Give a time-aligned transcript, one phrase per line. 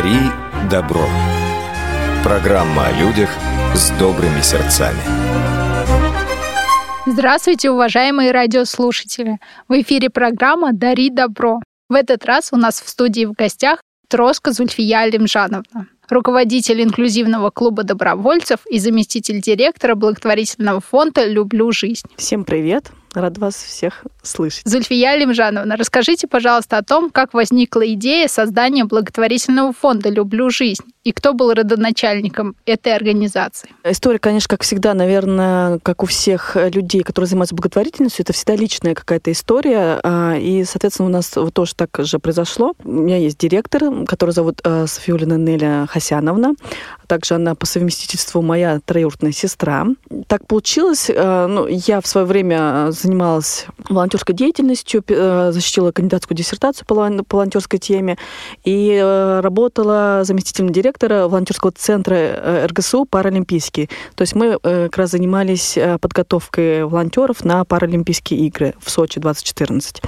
[0.00, 0.18] Дари
[0.70, 1.06] добро.
[2.24, 3.28] Программа о людях
[3.74, 4.96] с добрыми сердцами.
[7.04, 9.38] Здравствуйте, уважаемые радиослушатели!
[9.68, 11.60] В эфире программа «Дари добро».
[11.90, 17.82] В этот раз у нас в студии в гостях Троска Зульфия Алимжановна, руководитель инклюзивного клуба
[17.82, 22.06] добровольцев и заместитель директора благотворительного фонда «Люблю жизнь».
[22.16, 22.90] Всем привет!
[23.12, 24.62] Рад вас всех слышать.
[24.66, 31.12] Зульфия Алимжановна, расскажите, пожалуйста, о том, как возникла идея создания благотворительного фонда «Люблю жизнь» и
[31.12, 33.70] кто был родоначальником этой организации?
[33.84, 38.94] История, конечно, как всегда, наверное, как у всех людей, которые занимаются благотворительностью, это всегда личная
[38.94, 39.98] какая-то история.
[40.02, 42.74] А, и, соответственно, у нас вот тоже так же произошло.
[42.84, 46.54] У меня есть директор, который зовут э, Софиулина Неля Хасяновна.
[47.06, 49.86] Также она по совместительству моя троюродная сестра.
[50.26, 56.94] Так получилось, э, ну, я в свое время занималась волонтерской деятельностью, защитила кандидатскую диссертацию по
[56.94, 58.18] волонтерской теме
[58.64, 59.00] и
[59.42, 63.88] работала заместителем директора директора волонтерского центра э, РГСУ «Паралимпийский».
[64.16, 69.20] То есть мы э, как раз занимались э, подготовкой волонтеров на Паралимпийские игры в Сочи
[69.20, 70.02] 2014.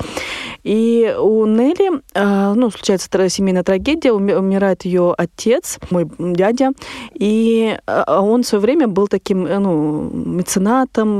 [0.64, 6.70] И у Нелли, ну, случается семейная трагедия, умирает ее отец, мой дядя,
[7.14, 11.18] и он в свое время был таким, ну, меценатом,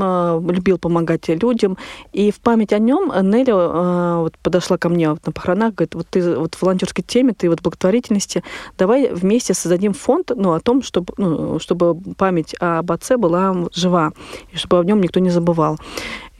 [0.49, 1.77] любил помогать людям,
[2.13, 3.51] и в память о нем Нелли
[4.21, 7.59] вот подошла ко мне на похоронах, говорит, вот ты вот в волонтерской теме, ты вот
[7.59, 8.43] в благотворительности,
[8.77, 13.55] давай вместе вместе создадим фонд ну, о том, чтобы, ну, чтобы память об отце была
[13.75, 14.11] жива,
[14.53, 15.77] и чтобы о нем никто не забывал.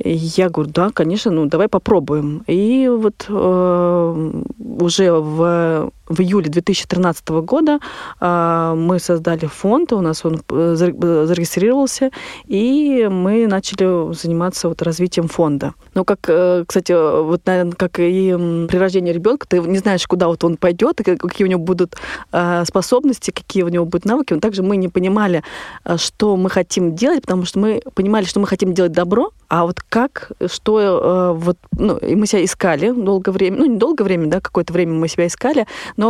[0.05, 2.43] Я говорю, да, конечно, ну давай попробуем.
[2.47, 4.41] И вот э,
[4.79, 7.79] уже в в июле 2013 года
[8.19, 12.11] а, мы создали фонд, у нас он э, зарегистрировался,
[12.45, 15.73] и мы начали заниматься вот развитием фонда.
[15.93, 18.31] Но как, э, кстати, вот, наверное, как и
[18.69, 21.95] при рождении ребенка, ты не знаешь, куда вот он пойдет, какие у него будут
[22.31, 24.39] а, способности, какие у него будут навыки.
[24.39, 25.43] Также мы не понимали,
[25.83, 29.65] а, что мы хотим делать, потому что мы понимали, что мы хотим делать добро, а
[29.65, 34.03] вот как, что, э, вот, ну, и мы себя искали долгое время, ну, не долгое
[34.03, 36.02] время, да, какое-то время мы себя искали, но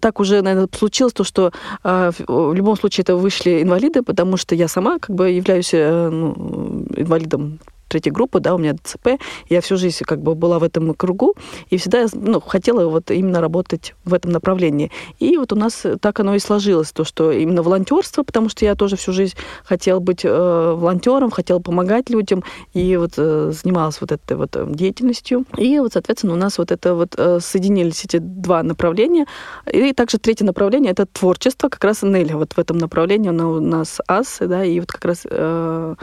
[0.00, 1.52] так уже, наверное, случилось то, что
[1.84, 6.08] э, в любом случае это вышли инвалиды, потому что я сама как бы являюсь э,
[6.10, 7.58] ну, инвалидом
[7.88, 11.34] третьей группы, да, у меня ДЦП, я всю жизнь как бы была в этом кругу,
[11.70, 14.90] и всегда ну, хотела вот именно работать в этом направлении.
[15.18, 18.74] И вот у нас так оно и сложилось, то, что именно волонтерство, потому что я
[18.74, 20.28] тоже всю жизнь хотела быть э,
[20.76, 22.42] волонтером, хотела помогать людям,
[22.74, 25.44] и вот э, занималась вот этой вот э, деятельностью.
[25.56, 29.26] И вот, соответственно, у нас вот это вот э, соединились эти два направления.
[29.72, 33.60] И также третье направление— это творчество, как раз Нелли вот в этом направлении, она у
[33.60, 35.94] нас ас, да, и вот как раз э,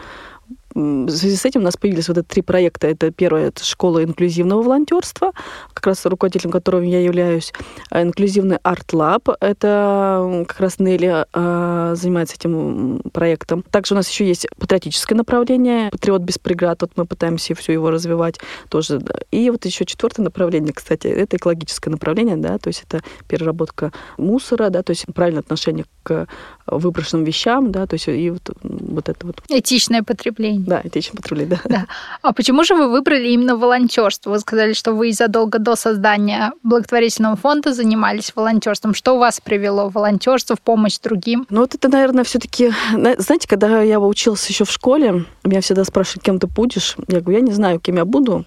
[0.73, 2.87] в связи с этим у нас появились вот эти три проекта.
[2.87, 5.31] Это первое, это школа инклюзивного волонтерства,
[5.73, 7.53] как раз руководителем которого я являюсь.
[7.89, 13.63] А инклюзивный арт-лаб, это как раз Нелли э, занимается этим проектом.
[13.71, 17.91] Также у нас еще есть патриотическое направление, патриот без преград, вот мы пытаемся все его
[17.91, 18.39] развивать
[18.69, 19.01] тоже.
[19.31, 24.69] И вот еще четвертое направление, кстати, это экологическое направление, да, то есть это переработка мусора,
[24.69, 26.27] да, то есть правильное отношение к
[26.65, 29.41] выброшенным вещам, да, то есть и вот, вот это вот.
[29.49, 30.62] Этичное потребление.
[30.65, 31.69] Да, этичное потребление, да.
[31.69, 31.85] да.
[32.21, 34.31] А почему же вы выбрали именно волонтерство?
[34.31, 38.93] Вы сказали, что вы задолго до создания благотворительного фонда занимались волонтерством.
[38.93, 41.45] Что у вас привело в волонтерство, в помощь другим?
[41.49, 46.23] Ну, вот это, наверное, все-таки, знаете, когда я учился еще в школе, меня всегда спрашивают,
[46.23, 46.95] кем ты будешь.
[47.07, 48.45] Я говорю, я не знаю, кем я буду,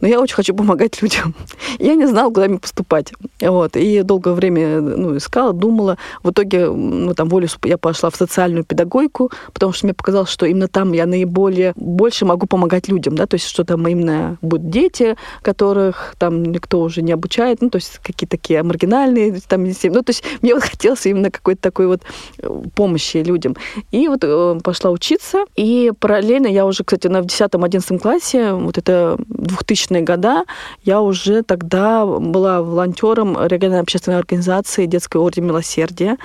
[0.00, 1.34] но я очень хочу помогать людям.
[1.78, 3.12] Я не знала, куда мне поступать.
[3.40, 3.76] Вот.
[3.76, 5.98] И долгое время ну, искала, думала.
[6.22, 10.46] В итоге, ну, там, волю я пошла в социальную педагогику, потому что мне показалось, что
[10.46, 14.38] именно там я наиболее более, больше могу помогать людям, да, то есть что там именно
[14.42, 19.64] будут дети, которых там никто уже не обучает, ну, то есть какие-то такие маргинальные, там,
[19.64, 22.02] ну, то есть мне вот хотелось именно какой-то такой вот
[22.38, 23.56] э, помощи людям.
[23.90, 28.78] И вот э, пошла учиться, и параллельно я уже, кстати, на в 10-11 классе, вот
[28.78, 30.44] это 2000-е года,
[30.84, 36.16] я уже тогда была волонтером региональной общественной организации «Детская орден милосердия».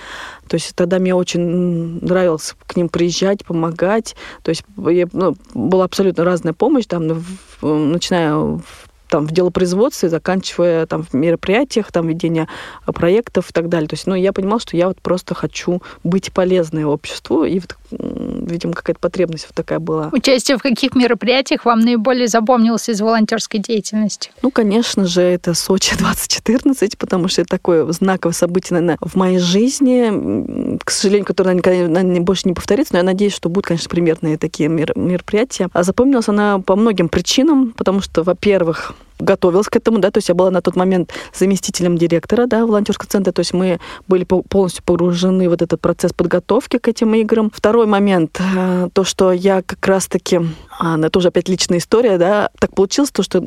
[0.48, 4.16] То есть тогда мне очень нравилось к ним приезжать, помогать.
[4.44, 7.24] То есть я, ну, была абсолютно разная помощь, там,
[7.62, 8.60] начиная
[9.10, 12.48] там, в делопроизводстве, заканчивая там, в мероприятиях, там, ведение
[12.86, 13.88] проектов и так далее.
[13.88, 17.78] То есть, ну, я понимала, что я вот просто хочу быть полезной обществу, и вот,
[18.46, 20.10] видимо, какая-то потребность вот такая была.
[20.12, 24.32] Участие в каких мероприятиях вам наиболее запомнилось из волонтерской деятельности?
[24.42, 29.40] Ну, конечно же, это Сочи 2014, потому что это такое знаковое событие, наверное, в моей
[29.40, 33.90] жизни, к сожалению, которое никогда наверное, больше не повторится, но я надеюсь, что будут, конечно,
[33.90, 35.70] примерные такие мероприятия.
[35.74, 40.30] А запомнилась она по многим причинам, потому что, во-первых, готовилась к этому, да, то есть
[40.30, 44.84] я была на тот момент заместителем директора, да, волонтерского центра, то есть мы были полностью
[44.84, 47.52] погружены в вот этот процесс подготовки к этим играм.
[47.54, 50.42] Второй момент, э, то, что я как раз-таки,
[50.80, 53.44] а, это уже опять личная история, да, так получилось то, что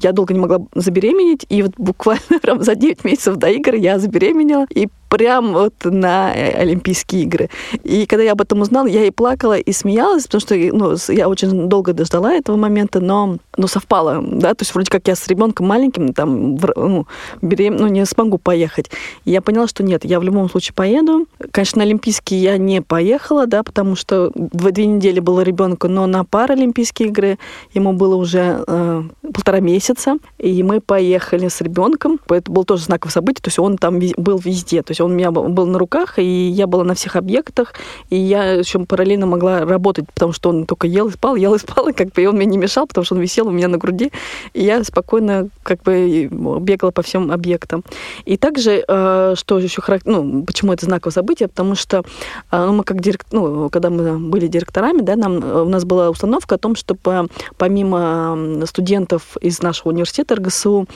[0.00, 3.98] я долго не могла забеременеть, и вот буквально прям за 9 месяцев до игр я
[3.98, 7.50] забеременела, и прям вот на э, Олимпийские игры.
[7.82, 11.28] И когда я об этом узнала, я и плакала, и смеялась, потому что ну, я
[11.28, 15.26] очень долго дождала этого момента, но ну, совпало, да, то есть вроде как я с
[15.26, 17.06] ребенком маленьким, там, ну,
[17.42, 18.90] берем, ну, не смогу поехать.
[19.24, 21.26] И я поняла, что нет, я в любом случае поеду.
[21.50, 26.24] Конечно, на Олимпийские я не поехала, да, потому что две недели было ребенку, но на
[26.24, 27.38] Паралимпийские игры
[27.74, 29.02] ему было уже э,
[29.32, 32.18] полтора месяца, и мы поехали с ребенком.
[32.28, 35.14] Это было тоже знаковое событие, то есть он там был везде, то есть он у
[35.14, 37.74] меня был на руках, и я была на всех объектах,
[38.08, 41.58] и я еще параллельно могла работать, потому что он только ел и спал, ел и
[41.58, 43.68] спал, и как бы и он мне не мешал, потому что он висел у меня
[43.68, 44.10] на груди,
[44.54, 46.28] и я спокойно как бы
[46.60, 47.84] бегала по всем объектам.
[48.24, 50.12] И также, э, что еще характер...
[50.12, 52.02] ну, почему это знаковое событие, потому что
[52.50, 53.26] э, ну, мы как директ...
[53.32, 57.28] ну, когда мы были директорами, да, нам, у нас была установка том, чтобы
[57.58, 60.86] помимо студентов из нашего университета РГСУ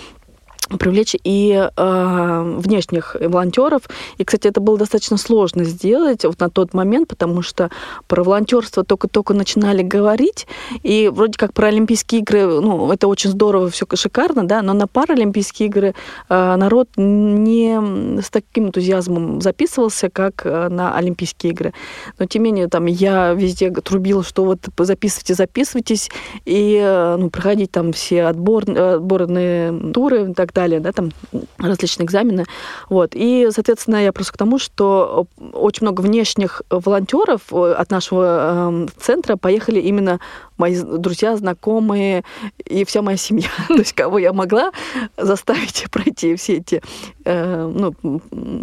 [0.78, 3.82] привлечь и э, внешних волонтеров.
[4.18, 7.70] И, кстати, это было достаточно сложно сделать вот на тот момент, потому что
[8.06, 10.46] про волонтерство только-только начинали говорить,
[10.82, 14.86] и вроде как про Олимпийские игры, ну, это очень здорово, все шикарно, да, но на
[14.86, 15.94] Паралимпийские игры
[16.28, 21.74] э, народ не с таким энтузиазмом записывался, как э, на Олимпийские игры.
[22.18, 26.10] Но, тем не менее, там я везде трубила, что вот записывайте, записывайтесь,
[26.44, 31.10] и, э, ну, проходить там все отбор, отборные туры так далее, да, там
[31.58, 32.44] различные экзамены.
[32.88, 33.10] Вот.
[33.14, 38.86] И, соответственно, я просто к тому, что очень много внешних волонтеров э, от нашего э,
[38.98, 40.20] центра поехали именно
[40.56, 42.24] мои друзья, знакомые
[42.64, 43.48] и вся моя семья.
[43.68, 44.72] То есть кого я могла
[45.16, 46.82] заставить пройти все эти,
[47.24, 47.94] э, ну,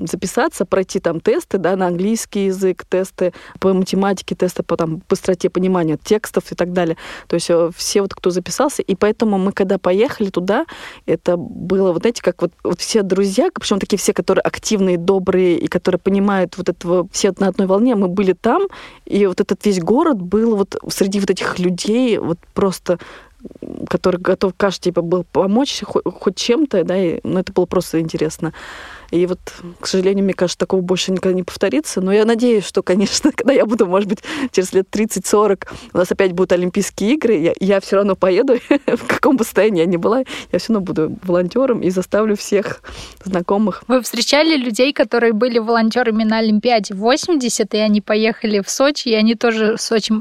[0.08, 5.50] записаться, пройти там тесты, да, на английский язык, тесты по математике, тесты по там быстроте
[5.50, 6.98] понимания текстов и так далее.
[7.28, 10.66] То есть э, все вот, кто записался, и поэтому мы, когда поехали туда,
[11.06, 15.58] это было, вот знаете, как вот, вот все друзья, причем такие все, которые активные, добрые,
[15.58, 18.64] и которые понимают вот этого, все на одной волне, мы были там,
[19.06, 23.00] и вот этот весь город был вот среди вот этих людей, людей, вот просто
[23.90, 28.00] который готов, каждый типа был помочь хоть, хоть чем-то, да, и, ну, это было просто
[28.00, 28.54] интересно.
[29.12, 29.40] И вот,
[29.80, 32.02] к сожалению, мне кажется, такого больше никогда не повторится.
[32.02, 34.20] Но я надеюсь, что, конечно, когда я буду, может быть,
[34.52, 39.08] через лет 30-40, у нас опять будут Олимпийские игры, я, я все равно поеду, в
[39.08, 42.82] каком бы состоянии я ни была, я все равно буду волонтером и заставлю всех
[43.24, 43.84] знакомых.
[43.88, 49.14] Вы встречали людей, которые были волонтерами на Олимпиаде 80, и они поехали в Сочи, и
[49.14, 50.14] они тоже в Сочи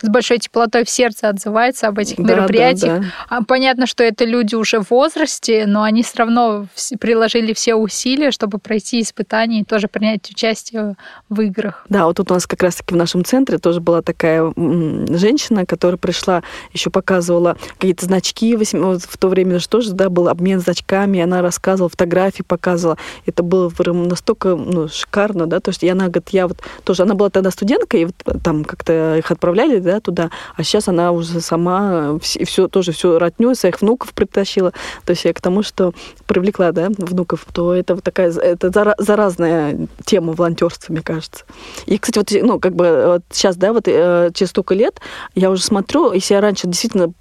[0.00, 3.00] с большой теплотой в сердце отзываются об этих да, мероприятиях.
[3.00, 3.44] Да, да.
[3.46, 6.66] Понятно, что это люди уже в возрасте, но они все равно
[6.98, 10.96] приложили все усилия, чтобы пройти испытания и тоже принять участие
[11.28, 11.84] в играх.
[11.88, 15.98] Да, вот тут у нас как раз-таки в нашем центре тоже была такая женщина, которая
[15.98, 16.42] пришла,
[16.72, 21.88] еще показывала какие-то значки в то время же тоже, да, был обмен значками, она рассказывала,
[21.88, 22.98] фотографии показывала.
[23.26, 27.14] Это было настолько ну, шикарно, да, то есть и она говорит, я вот тоже, она
[27.14, 31.40] была тогда студенткой, и вот там как-то их отправляли, да, туда, а сейчас она уже
[31.40, 34.72] сама все, все тоже все родню своих внуков притащила.
[35.04, 35.92] То есть я к тому, что
[36.26, 41.44] привлекла, да, внуков, то это вот такая такая это заразная тема волонтерства, мне кажется.
[41.86, 45.00] И, кстати, вот, ну, как бы вот сейчас, да, вот э, через столько лет
[45.34, 47.12] я уже смотрю, если я раньше действительно,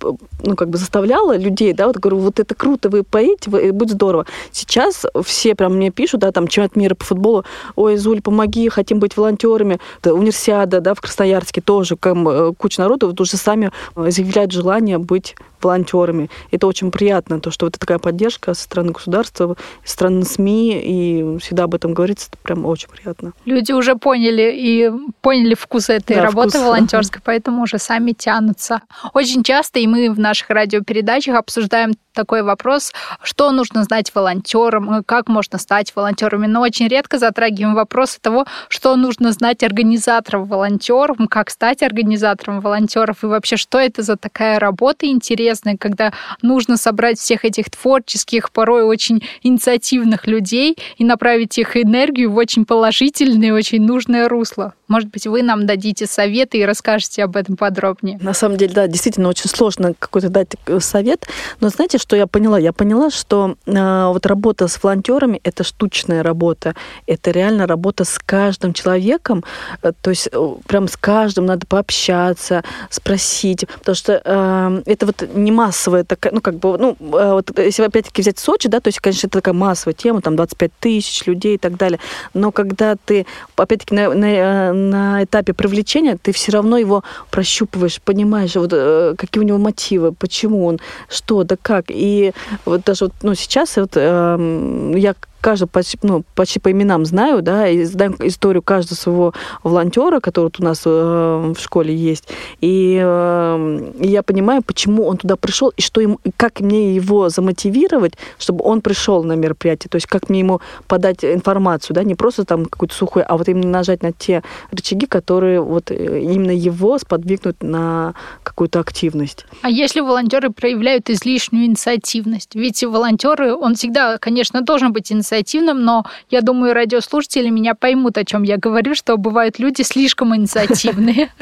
[0.43, 3.91] ну, как бы заставляла людей, да, вот говорю, вот это круто, вы поедете, вы, будет
[3.91, 4.25] здорово.
[4.51, 9.00] Сейчас все прям мне пишут, да, там, чемпионат мира по футболу, ой, Зуль, помоги, хотим
[9.00, 9.79] быть волонтерами.
[10.03, 14.51] Да, универсиада, да, в Красноярске тоже, как, э, куча народу вот уже сами э, заявляют
[14.51, 16.29] желание быть волонтерами.
[16.51, 21.38] Это очень приятно, то, что вот такая поддержка со стороны государства, со стороны СМИ, и
[21.40, 23.34] всегда об этом говорится, это прям очень приятно.
[23.46, 26.64] Люди уже поняли и поняли вкус этой да, работы вкус.
[26.64, 28.82] волонтерской, поэтому уже сами тянутся.
[29.14, 32.92] Очень часто и мы в наших радиопередачах обсуждаем такой вопрос,
[33.24, 38.96] что нужно знать волонтерам, как можно стать волонтерами, но очень редко затрагиваем вопросы того, что
[38.96, 45.06] нужно знать организаторам волонтеров, как стать организатором волонтеров и вообще, что это за такая работа
[45.06, 52.32] интересная, когда нужно собрать всех этих творческих, порой очень инициативных людей и направить их энергию
[52.32, 54.74] в очень положительное, очень нужное русло.
[54.88, 58.20] Может быть, вы нам дадите советы и расскажете об этом подробнее.
[58.22, 61.28] На самом деле, да, действительно очень сложно какой-то дать совет.
[61.60, 62.60] Но знаете, что я поняла?
[62.60, 66.76] Я поняла, что э, вот работа с волонтерами это штучная работа.
[67.08, 69.44] Это реально работа с каждым человеком.
[69.82, 73.66] Э, то есть э, прям с каждым надо пообщаться, спросить.
[73.80, 77.84] Потому что э, это вот не массовая такая, ну, как бы, ну, э, вот если
[77.84, 81.56] опять-таки взять Сочи, да, то есть, конечно, это такая массовая тема, там 25 тысяч людей
[81.56, 82.00] и так далее.
[82.34, 83.25] Но когда ты,
[83.56, 89.15] опять-таки, на, на, э, на этапе привлечения, ты все равно его прощупываешь, понимаешь, вот, э,
[89.18, 91.86] какие у него мотивы, почему он, что, да как.
[91.89, 92.34] И
[92.65, 97.42] вот даже вот, ну, сейчас вот, э, я каждый почти, ну, почти по именам знаю,
[97.42, 99.34] да, и знаю историю каждого своего
[99.64, 102.30] волонтера, который вот у нас э, в школе есть.
[102.62, 108.14] И э, я понимаю, почему он туда пришел, и что ему, как мне его замотивировать,
[108.38, 109.90] чтобы он пришел на мероприятие.
[109.90, 113.50] То есть как мне ему подать информацию, да, не просто там какую-то сухую, а вот
[113.50, 119.46] именно нажать на те рычаги, которые вот э, именно его сподвигнут на какую-то активность.
[119.62, 122.56] А если волонтеры проявляют излишнюю инициативность?
[122.56, 128.18] Ведь волонтеры, он всегда, конечно, должен быть инициативным, инициативным, но я думаю, радиослушатели меня поймут,
[128.18, 131.32] о чем я говорю, что бывают люди слишком инициативные.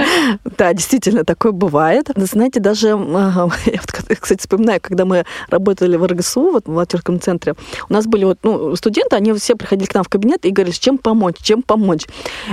[0.58, 2.10] Да, действительно, такое бывает.
[2.16, 2.88] Знаете, даже,
[3.66, 7.56] я, кстати, вспоминаю, когда мы работали в РГСУ, вот в волонтерском центре,
[7.90, 10.76] у нас были вот, ну, студенты, они все приходили к нам в кабинет и говорили,
[10.76, 12.06] чем помочь, чем помочь.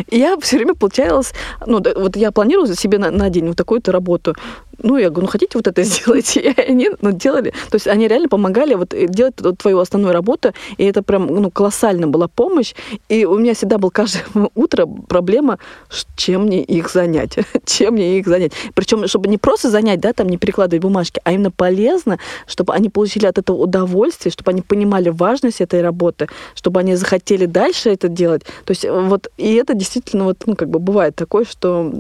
[0.09, 1.33] И я все время получалось,
[1.67, 4.37] ну, вот я планирую себе на день вот такую-то работу.
[4.83, 6.37] Ну, я говорю, ну, хотите вот это сделать?
[6.37, 7.51] И они ну, делали.
[7.71, 12.09] То есть они реально помогали вот делать твою основную работу, и это прям ну, колоссальная
[12.09, 12.75] была помощь.
[13.09, 15.59] И у меня всегда был каждое утро проблема,
[16.17, 18.53] чем мне их занять, чем мне их занять.
[18.75, 22.89] Причем, чтобы не просто занять, да, там не перекладывать бумажки, а именно полезно, чтобы они
[22.91, 28.09] получили от этого удовольствие, чтобы они понимали важность этой работы, чтобы они захотели дальше это
[28.09, 28.43] делать.
[28.65, 31.93] То есть вот, и это действительно вот, ну, как бы бывает такое, что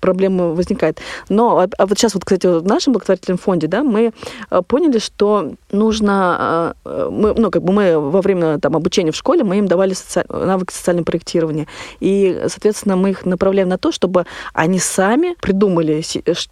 [0.00, 1.00] проблема возникает.
[1.28, 4.12] Но а, а вот сейчас вот, кстати, в нашем благотворительном фонде, да, мы
[4.50, 9.16] э, поняли, что нужно, э, мы, ну, как бы мы во время там, обучения в
[9.16, 10.24] школе, мы им давали соци...
[10.28, 11.66] навыки социального проектирования.
[12.00, 16.02] И, соответственно, мы их направляем на то, чтобы они сами придумали,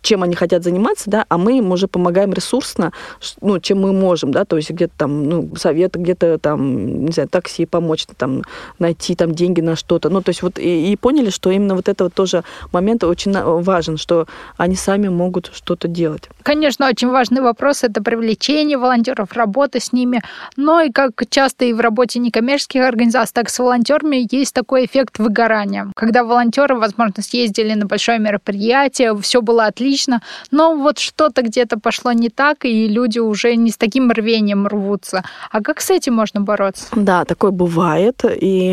[0.03, 2.93] чем они хотят заниматься, да, а мы им уже помогаем ресурсно,
[3.41, 7.29] ну, чем мы можем, да, то есть где-то там, ну, советы, где-то там, не знаю,
[7.29, 8.43] такси помочь, там,
[8.79, 10.11] найти там деньги на что-то.
[10.11, 13.33] Ну, то есть вот и, и поняли, что именно вот это вот тоже момент очень
[13.33, 16.29] важен, что они сами сами могут что-то делать.
[16.43, 20.23] Конечно, очень важный вопрос– это привлечение волонтеров, работа с ними.
[20.57, 24.85] Но и как часто и в работе некоммерческих организаций, так и с волонтерами есть такой
[24.85, 25.91] эффект выгорания.
[25.97, 30.21] Когда волонтеры, возможно, съездили на большое мероприятие, все было отлично,
[30.51, 35.23] но вот что-то где-то пошло не так, и люди уже не с таким рвением рвутся.
[35.51, 36.87] А как с этим можно бороться?
[36.97, 38.25] Да, такое бывает.
[38.25, 38.71] И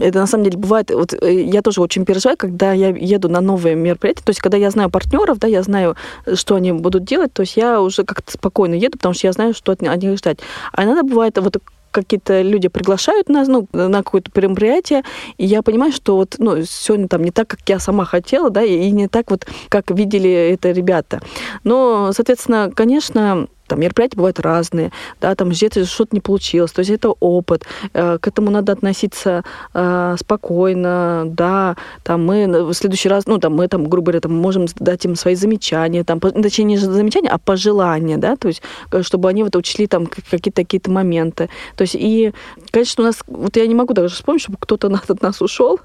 [0.00, 0.90] это на самом деле бывает.
[0.90, 4.56] Вот э, я тоже очень переживаю, когда я еду на новые мероприятия, то есть когда
[4.56, 5.96] я знаю партнера, партнеров, да, я знаю,
[6.34, 9.54] что они будут делать, то есть я уже как-то спокойно еду, потому что я знаю,
[9.54, 10.38] что от них ждать.
[10.72, 11.56] А иногда бывает вот
[11.90, 15.02] какие-то люди приглашают нас ну, на какое-то мероприятие,
[15.38, 18.62] и я понимаю, что вот ну, сегодня там не так, как я сама хотела, да,
[18.62, 21.20] и не так вот, как видели это ребята.
[21.64, 26.90] Но, соответственно, конечно, там мероприятия бывают разные, да, там где-то что-то не получилось, то есть
[26.90, 29.44] это опыт, э, к этому надо относиться
[29.74, 34.34] э, спокойно, да, там мы в следующий раз, ну, там мы там, грубо говоря, там
[34.34, 39.02] можем дать им свои замечания, там, точнее, не замечания, а пожелания, да, то есть, э,
[39.02, 42.32] чтобы они вот учли там какие-то какие-то моменты, то есть, и,
[42.70, 45.80] конечно, у нас, вот я не могу даже вспомнить, чтобы кто-то от нас ушел,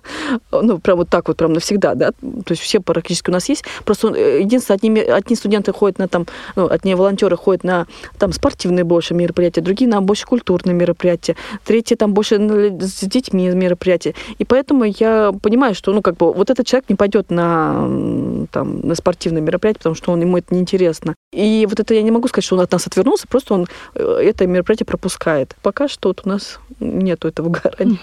[0.52, 3.66] ну, прям вот так вот, прям навсегда, да, то есть все практически у нас есть,
[3.86, 7.88] просто единственное, одни, одни студенты ходят на там, ну, одни волонтеры ходят на на
[8.18, 11.36] там, спортивные больше мероприятия, другие на больше культурные мероприятия,
[11.66, 14.14] третьи там больше с детьми мероприятия.
[14.40, 18.82] И поэтому я понимаю, что ну, как бы, вот этот человек не пойдет на, там,
[18.82, 21.16] на спортивное мероприятие, потому что он, ему это неинтересно.
[21.34, 24.18] И вот это я не могу сказать, что он от нас отвернулся, просто он э,
[24.22, 25.56] это мероприятие пропускает.
[25.62, 28.00] Пока что вот у нас нету этого выгорания.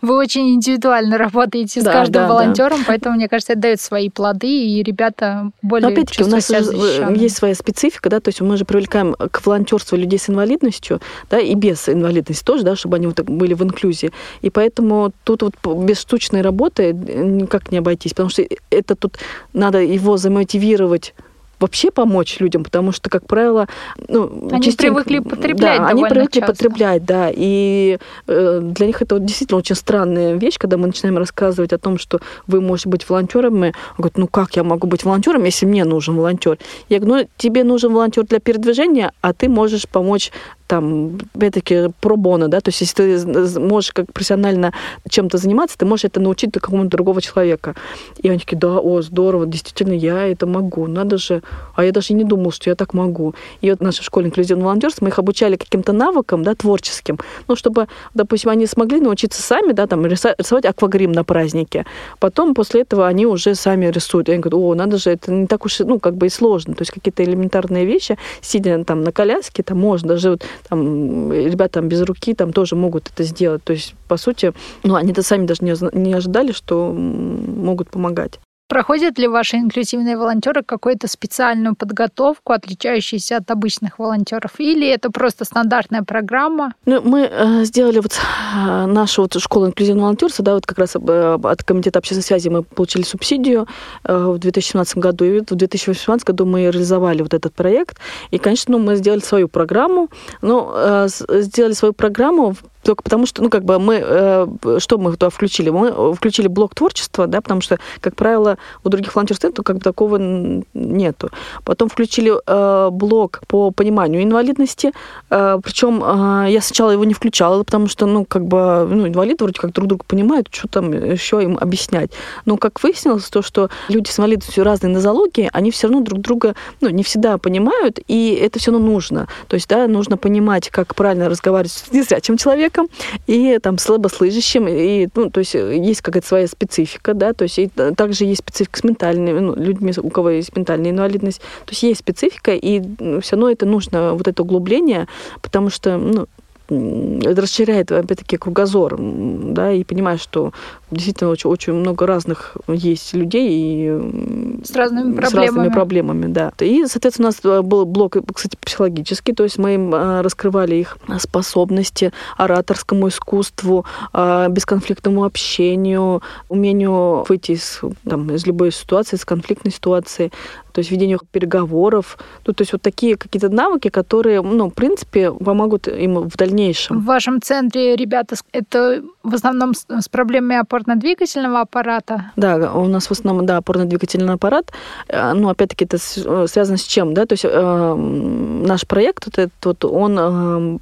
[0.00, 2.84] Вы очень индивидуально работаете с да, каждым да, волонтером, да.
[2.88, 7.36] поэтому, мне кажется, это дает свои плоды, и ребята более Но опять-таки, у нас есть
[7.36, 11.00] своя специфика, да, то есть мы же привлекаем к волонтерству людей с инвалидностью,
[11.30, 14.12] да, и без инвалидности тоже, да, чтобы они вот были в инклюзии.
[14.40, 15.54] И поэтому тут вот
[15.84, 19.18] без штучной работы никак не обойтись, потому что это тут
[19.52, 21.14] надо его замотивировать
[21.62, 23.68] вообще помочь людям, потому что, как правило,
[24.08, 25.78] ну, они привыкли потреблять.
[25.78, 26.52] Да, они привыкли часто.
[26.52, 27.30] потреблять, да.
[27.34, 31.78] И э, для них это вот действительно очень странная вещь, когда мы начинаем рассказывать о
[31.78, 33.74] том, что вы можете быть волонтерами.
[33.92, 36.58] Он говорит, ну как я могу быть волонтером, если мне нужен волонтер?
[36.88, 40.32] Я говорю, ну тебе нужен волонтер для передвижения, а ты можешь помочь
[40.72, 44.72] там, опять-таки, пробона, да, то есть если ты можешь как профессионально
[45.06, 47.74] чем-то заниматься, ты можешь это научить какому-то другого человека.
[48.22, 51.42] И они такие, да, о, здорово, действительно, я это могу, надо же.
[51.76, 53.34] А я даже не думал, что я так могу.
[53.60, 57.86] И вот наша школа инклюзивного волонтерства, мы их обучали каким-то навыкам, да, творческим, ну, чтобы,
[58.14, 61.84] допустим, они смогли научиться сами, да, там, рисовать аквагрим на празднике.
[62.18, 64.30] Потом, после этого, они уже сами рисуют.
[64.30, 66.72] И они говорят, о, надо же, это не так уж, ну, как бы и сложно.
[66.74, 71.80] То есть какие-то элементарные вещи, сидя там на коляске, там можно, даже вот, там, ребята
[71.80, 73.62] без руки там тоже могут это сделать.
[73.64, 74.52] То есть, по сути,
[74.82, 78.40] ну, они-то сами даже не, не ожидали, что могут помогать.
[78.72, 84.52] Проходят ли ваши инклюзивные волонтеры какую-то специальную подготовку, отличающуюся от обычных волонтеров?
[84.56, 86.72] Или это просто стандартная программа?
[86.86, 90.96] Ну, мы э, сделали вот э, нашу вот школу инклюзивного волонтерства, да, вот как раз
[90.96, 93.68] от Комитета общественной связи мы получили субсидию
[94.04, 97.98] э, в 2017 году, и в 2018 году мы реализовали вот этот проект.
[98.30, 100.08] И, конечно, ну, мы сделали свою программу,
[100.40, 101.08] но э,
[101.42, 104.46] сделали свою программу только потому что, ну, как бы мы, э,
[104.78, 105.70] что мы туда включили?
[105.70, 110.18] Мы включили блок творчества, да, потому что, как правило, у других волонтерств как бы такого
[110.18, 111.30] нету.
[111.64, 114.92] Потом включили э, блок по пониманию инвалидности,
[115.30, 119.44] э, причем э, я сначала его не включала, потому что, ну, как бы, ну, инвалиды
[119.44, 122.10] вроде как друг друга понимают, что там еще им объяснять.
[122.44, 126.54] Но, как выяснилось, то, что люди с инвалидностью разные нозологии, они все равно друг друга,
[126.80, 129.28] ну, не всегда понимают, и это все равно нужно.
[129.48, 132.88] То есть, да, нужно понимать, как правильно разговаривать с незрячим человеком, человеком
[133.26, 137.68] и там слабослышащим, и, ну, то есть есть какая-то своя специфика, да, то есть и
[137.68, 142.00] также есть специфика с ментальной, ну, людьми, у кого есть ментальная инвалидность, то есть есть
[142.00, 142.80] специфика, и
[143.20, 145.06] все равно это нужно, вот это углубление,
[145.40, 146.26] потому что, ну,
[146.68, 150.52] расширяет, опять-таки, кругозор, да, и понимаешь, что
[150.92, 155.46] действительно очень, очень много разных есть людей и с разными проблемами.
[155.46, 156.52] С разными проблемами, да.
[156.60, 160.76] И, соответственно, у нас э, был блок, кстати, психологический, то есть мы им э, раскрывали
[160.76, 169.24] их способности ораторскому искусству, э, бесконфликтному общению, умению выйти из, там, из любой ситуации, из
[169.24, 170.30] конфликтной ситуации,
[170.72, 172.18] то есть ведению переговоров.
[172.46, 177.00] Ну, то есть вот такие какие-то навыки, которые, ну, в принципе, помогут им в дальнейшем.
[177.00, 182.32] В вашем центре ребята это в основном с проблемами опорно-двигательного аппарата?
[182.36, 184.72] Да, у нас в основном, да, опорно-двигательный аппарат.
[185.08, 187.26] Э, ну, опять-таки, это э, связано с чем, да?
[187.26, 190.78] То есть э, наш проект, вот этот, вот, он э,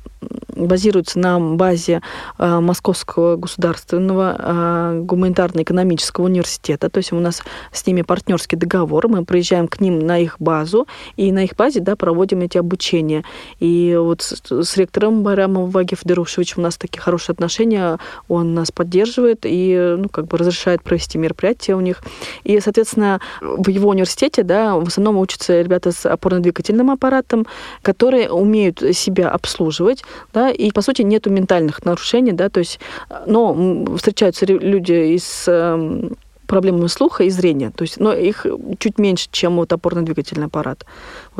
[0.66, 2.02] базируется на базе
[2.38, 6.90] э, Московского государственного э, гуманитарно-экономического университета.
[6.90, 7.42] То есть у нас
[7.72, 11.80] с ними партнерский договор, мы приезжаем к ним на их базу, и на их базе
[11.80, 13.24] да, проводим эти обучения.
[13.58, 18.70] И вот с, с ректором Байрамом Вагиф Дерушевич у нас такие хорошие отношения, он нас
[18.70, 22.02] поддерживает и ну, как бы разрешает провести мероприятия у них.
[22.44, 27.46] И, соответственно, в его университете да, в основном учатся ребята с опорно-двигательным аппаратом,
[27.82, 32.80] которые умеют себя обслуживать, да, и, по сути, нету ментальных нарушений, да, то есть,
[33.26, 36.16] но встречаются люди из эм,
[36.50, 37.70] проблемами слуха и зрения.
[37.70, 38.44] То есть, но их
[38.78, 40.84] чуть меньше, чем вот опорно-двигательный аппарат.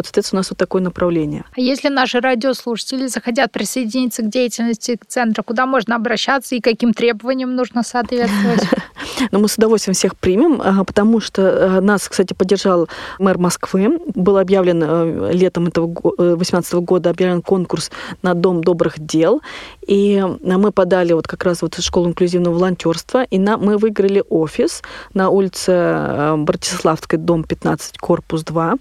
[0.00, 1.44] Вот, соответственно, у нас вот такое направление.
[1.54, 7.54] А если наши радиослушатели захотят присоединиться к деятельности центра, куда можно обращаться и каким требованиям
[7.54, 8.62] нужно соответствовать?
[9.30, 13.98] Но мы с удовольствием всех примем, а, потому что э, нас, кстати, поддержал мэр Москвы.
[14.14, 17.90] Был объявлен э, летом этого 2018 э, года объявлен конкурс
[18.22, 19.42] на Дом добрых дел.
[19.86, 24.82] И мы подали вот как раз вот школу инклюзивного волонтерства, и на, мы выиграли офис
[25.12, 28.74] на улице э, Братиславской, дом 15, корпус 2.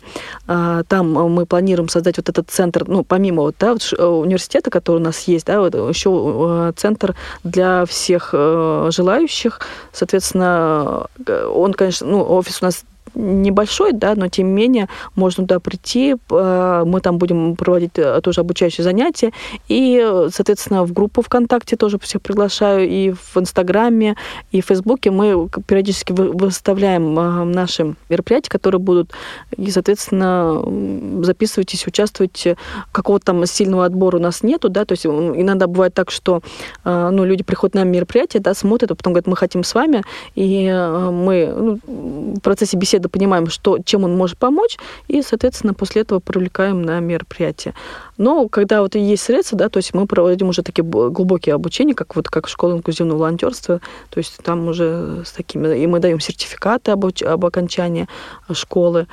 [0.47, 4.69] А, там мы планируем создать вот этот центр, ну, помимо вот, да, вот э, университета,
[4.69, 9.59] который у нас есть, да, вот еще э, центр для всех желающих.
[9.91, 12.83] Соответственно, он, конечно, ну, офис у нас
[13.15, 18.19] небольшой, да, но тем не менее можно туда прийти, э, мы там будем проводить э,
[18.21, 19.31] тоже обучающие занятия,
[19.67, 24.15] и, соответственно, в группу ВКонтакте тоже всех приглашаю, и в Инстаграме,
[24.51, 25.11] и в Фейсбуке.
[25.11, 29.11] Мы периодически выставляем э, наши мероприятия, которые будут,
[29.55, 30.63] и, соответственно,
[31.23, 32.57] записывайтесь, участвуйте.
[32.91, 36.41] Какого-то там сильного отбора у нас нету, да, то есть иногда бывает так, что
[36.83, 40.03] ну, люди приходят на мероприятие, да, смотрят, а потом говорят, мы хотим с вами,
[40.35, 40.67] и
[41.11, 46.01] мы ну, в процессе беседы беседы понимаем, что, чем он может помочь, и, соответственно, после
[46.01, 47.73] этого привлекаем на мероприятие.
[48.19, 52.17] Но когда вот есть средства, да, то есть мы проводим уже такие глубокие обучения, как
[52.17, 53.79] вот как школа инклюзивного волонтерства,
[54.09, 58.07] то есть там уже с такими, и мы даем сертификаты об, об окончании
[58.51, 59.07] школы.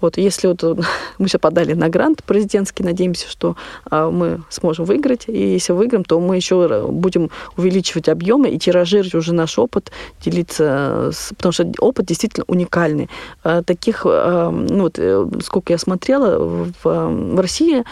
[0.00, 0.62] Вот если вот
[1.18, 3.56] мы сейчас подали на грант президентский, надеемся, что
[3.90, 5.24] а, мы сможем выиграть.
[5.26, 9.90] И если выиграем, то мы еще будем увеличивать объемы и тиражировать уже наш опыт,
[10.24, 13.10] делиться, с, потому что опыт действительно уникальный.
[13.42, 17.84] Таких, ну вот, э, сколько я смотрела, в, в России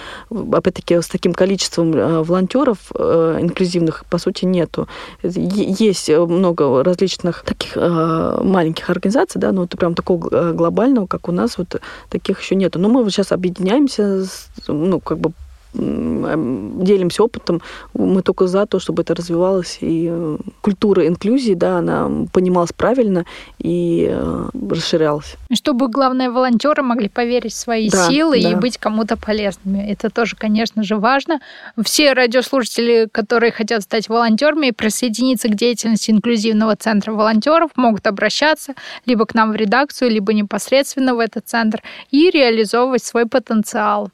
[0.60, 1.90] опять-таки, с таким количеством
[2.22, 4.88] волонтеров инклюзивных, по сути, нету.
[5.22, 11.58] Есть много различных таких маленьких организаций, да, но вот прям такого глобального, как у нас,
[11.58, 12.78] вот таких еще нету.
[12.78, 14.24] Но мы вот сейчас объединяемся,
[14.68, 15.32] ну, как бы
[15.72, 17.62] делимся опытом.
[17.94, 19.78] Мы только за то, чтобы это развивалось.
[19.80, 23.24] И э, культура инклюзии, да, она понималась правильно
[23.58, 25.36] и э, расширялась.
[25.52, 28.50] Чтобы, главное, волонтеры могли поверить в свои да, силы да.
[28.50, 29.80] и быть кому-то полезными.
[29.88, 31.40] Это тоже, конечно же, важно.
[31.84, 38.74] Все радиослушатели, которые хотят стать волонтерами и присоединиться к деятельности инклюзивного центра волонтеров, могут обращаться
[39.06, 44.10] либо к нам в редакцию, либо непосредственно в этот центр и реализовывать свой потенциал.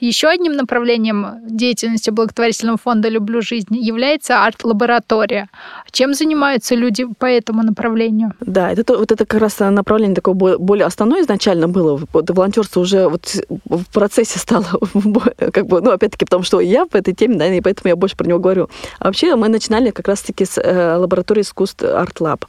[0.00, 5.48] Еще одним направлением направлением деятельности благотворительного фонда «Люблю жизнь» является арт-лаборатория.
[5.90, 8.32] Чем занимаются люди по этому направлению?
[8.40, 12.00] Да, это вот это как раз направление такое более основное изначально было.
[12.12, 13.36] Вот волонтерство уже вот
[13.68, 14.64] в процессе стало,
[15.52, 18.16] как бы, ну, опять-таки, потому что я в этой теме, да, и поэтому я больше
[18.16, 18.68] про него говорю.
[18.98, 22.42] А вообще мы начинали как раз-таки с э, лаборатории искусств Art Lab.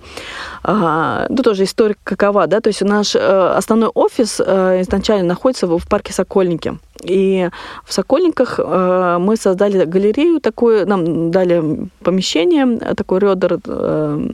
[0.64, 5.68] А, ну, тоже история какова, да, то есть наш э, основной офис э, изначально находится
[5.68, 6.78] в парке Сокольники.
[7.04, 7.50] И
[7.84, 14.30] в Сокольниках э, мы создали галерею такую, нам дали помещение, такой Рёдер, э,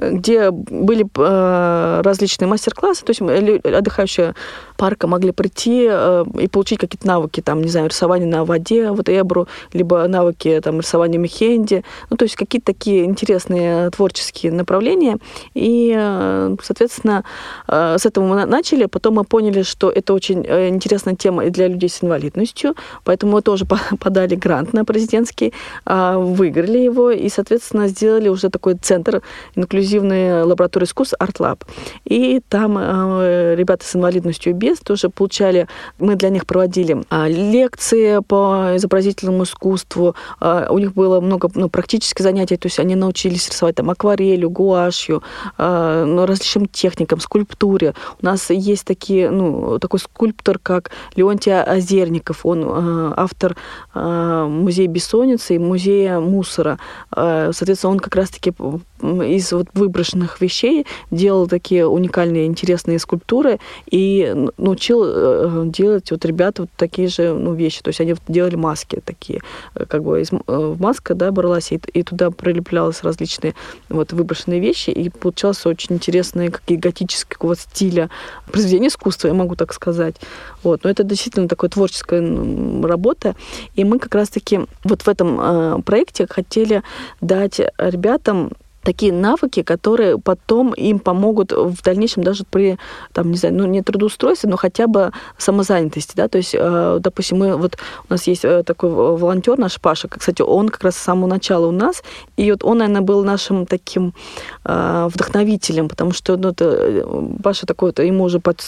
[0.00, 4.34] где были э, различные мастер-классы, то есть отдыхающие
[4.76, 9.08] парка могли прийти э, и получить какие-то навыки, там, не знаю, рисование на воде, вот
[9.08, 15.18] Эбру, либо навыки там, рисования мехенди, ну, то есть какие-то такие интересные творческие направления.
[15.54, 17.24] И, э, соответственно,
[17.68, 21.88] с этого мы начали, потом мы поняли, что это очень интересная тема и для людей
[21.88, 23.66] с инвалидностью, поэтому мы тоже
[24.00, 25.52] подали грант на президентский,
[25.86, 29.22] выиграли его и, соответственно, сделали уже такой центр
[29.84, 31.62] инклюзивной лаборатории искусств Lab.
[32.04, 35.68] И там ребята с инвалидностью без тоже получали,
[35.98, 41.68] мы для них проводили а, лекции по изобразительному искусству, а, у них было много ну,
[41.68, 45.22] практических занятий, то есть они научились рисовать там акварелью, гуашью,
[45.58, 47.94] а, ну, различным техникам, скульптуре.
[48.20, 52.64] У нас есть такие, ну, такой скульптор, как Леонтий Озерников, он
[53.16, 53.56] автор
[53.94, 56.78] музея бессонницы и музея мусора.
[57.14, 58.52] Соответственно, он как раз-таки
[59.02, 63.58] из вот выброшенных вещей делал такие уникальные, интересные скульптуры
[63.90, 67.82] и научил э, делать вот ребята вот такие же ну, вещи.
[67.82, 69.40] То есть они делали маски такие,
[69.74, 73.54] э, как бы из, э, маска, да, бралась, и, и туда прилеплялись различные
[73.88, 78.10] вот выброшенные вещи, и получался очень интересные какие готического стиля
[78.50, 80.16] произведения искусства, я могу так сказать.
[80.62, 80.84] Вот.
[80.84, 82.20] Но это действительно такая творческая
[82.82, 83.34] работа,
[83.74, 86.82] и мы как раз-таки вот в этом э, проекте хотели
[87.20, 88.50] дать ребятам
[88.84, 92.78] такие навыки, которые потом им помогут в дальнейшем даже при,
[93.12, 97.38] там, не знаю, ну, не трудоустройстве, но хотя бы самозанятости, да, то есть, э, допустим,
[97.38, 97.76] мы, вот
[98.08, 101.66] у нас есть э, такой волонтер наш Паша, кстати, он как раз с самого начала
[101.66, 102.02] у нас,
[102.36, 104.14] и вот он, наверное, был нашим таким
[104.64, 107.06] э, вдохновителем, потому что, ну, это,
[107.42, 108.62] Паша такой, ему уже под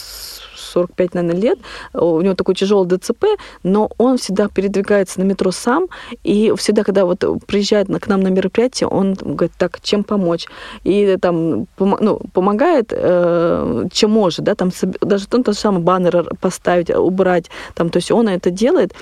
[0.67, 1.59] 45, наверное, лет,
[1.93, 3.25] у него такой тяжелый ДЦП,
[3.63, 5.87] но он всегда передвигается на метро сам,
[6.23, 10.47] и всегда, когда вот приезжает к нам на мероприятие, он говорит, так, чем помочь?
[10.83, 16.25] И там ну, помогает, э, чем может, да, там даже он тот же самый баннер
[16.39, 18.93] поставить, убрать, там, то есть он это делает,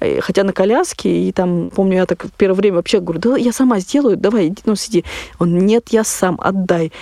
[0.00, 3.36] э, хотя на коляске, и там, помню, я так в первое время вообще говорю, да
[3.36, 5.04] я сама сделаю, давай, иди, ну, сиди.
[5.38, 6.92] Он, нет, я сам, отдай.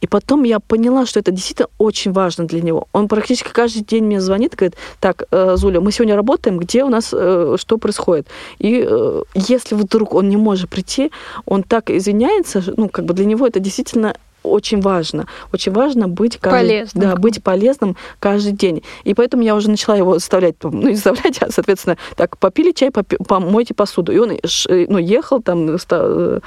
[0.00, 2.88] И потом я поняла, что это действительно очень важно для него.
[2.92, 6.84] Он практически каждый день мне звонит и говорит, так, э, Зуля, мы сегодня работаем, где
[6.84, 8.26] у нас э, что происходит?
[8.58, 11.10] И э, если вдруг он не может прийти,
[11.44, 15.26] он так извиняется, ну, как бы для него это действительно очень важно.
[15.52, 17.02] Очень важно быть, каждый, полезным.
[17.02, 18.82] Да, быть полезным каждый день.
[19.04, 22.90] И поэтому я уже начала его заставлять, ну, не заставлять, а, соответственно, так, попили чай,
[22.90, 24.12] попи, помойте посуду.
[24.12, 24.32] И он
[24.68, 26.40] ну, ехал там, э,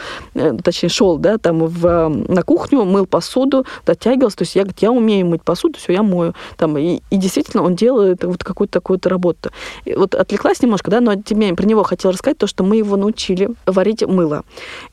[0.64, 4.38] точнее, шел, да, там в, на кухню, мыл посуду, дотягивался.
[4.38, 6.34] То есть я, я умею мыть посуду, все, я мою.
[6.58, 9.52] Там, и, и действительно он делает вот какую-то такую работу.
[9.86, 12.64] И вот отвлеклась немножко, да, но тем не менее про него хотела рассказать то, что
[12.64, 14.44] мы его научили варить мыло.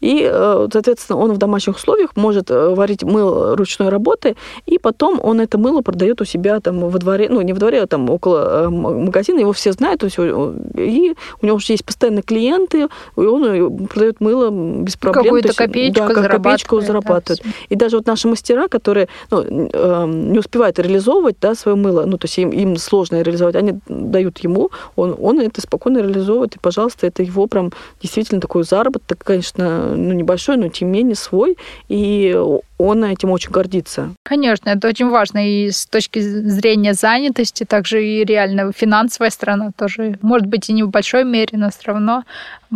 [0.00, 4.78] И, э, соответственно, он в домашних условиях может э, варить варить мыло ручной работы, и
[4.78, 7.86] потом он это мыло продает у себя там во дворе, ну, не во дворе, а
[7.86, 12.22] там около э, магазина, его все знают, то есть, и у него уже есть постоянные
[12.22, 15.24] клиенты, и он э, продает мыло без проблем.
[15.24, 16.42] Какую-то копеечку да, как зарабатывает.
[16.42, 17.40] Копеечку зарабатывает.
[17.44, 22.04] Да, и даже вот наши мастера, которые ну, эм, не успевают реализовывать да, свое мыло,
[22.06, 26.56] ну, то есть им, им сложно реализовать, они дают ему, он, он это спокойно реализовывает,
[26.56, 27.70] и, пожалуйста, это его прям
[28.02, 31.56] действительно такой заработок, конечно, ну, небольшой, но тем не менее свой,
[31.88, 32.36] и
[32.80, 34.14] он этим очень гордится.
[34.22, 40.18] Конечно, это очень важно и с точки зрения занятости, также и реально финансовая сторона тоже,
[40.22, 42.24] может быть, и не в большой мере, но все равно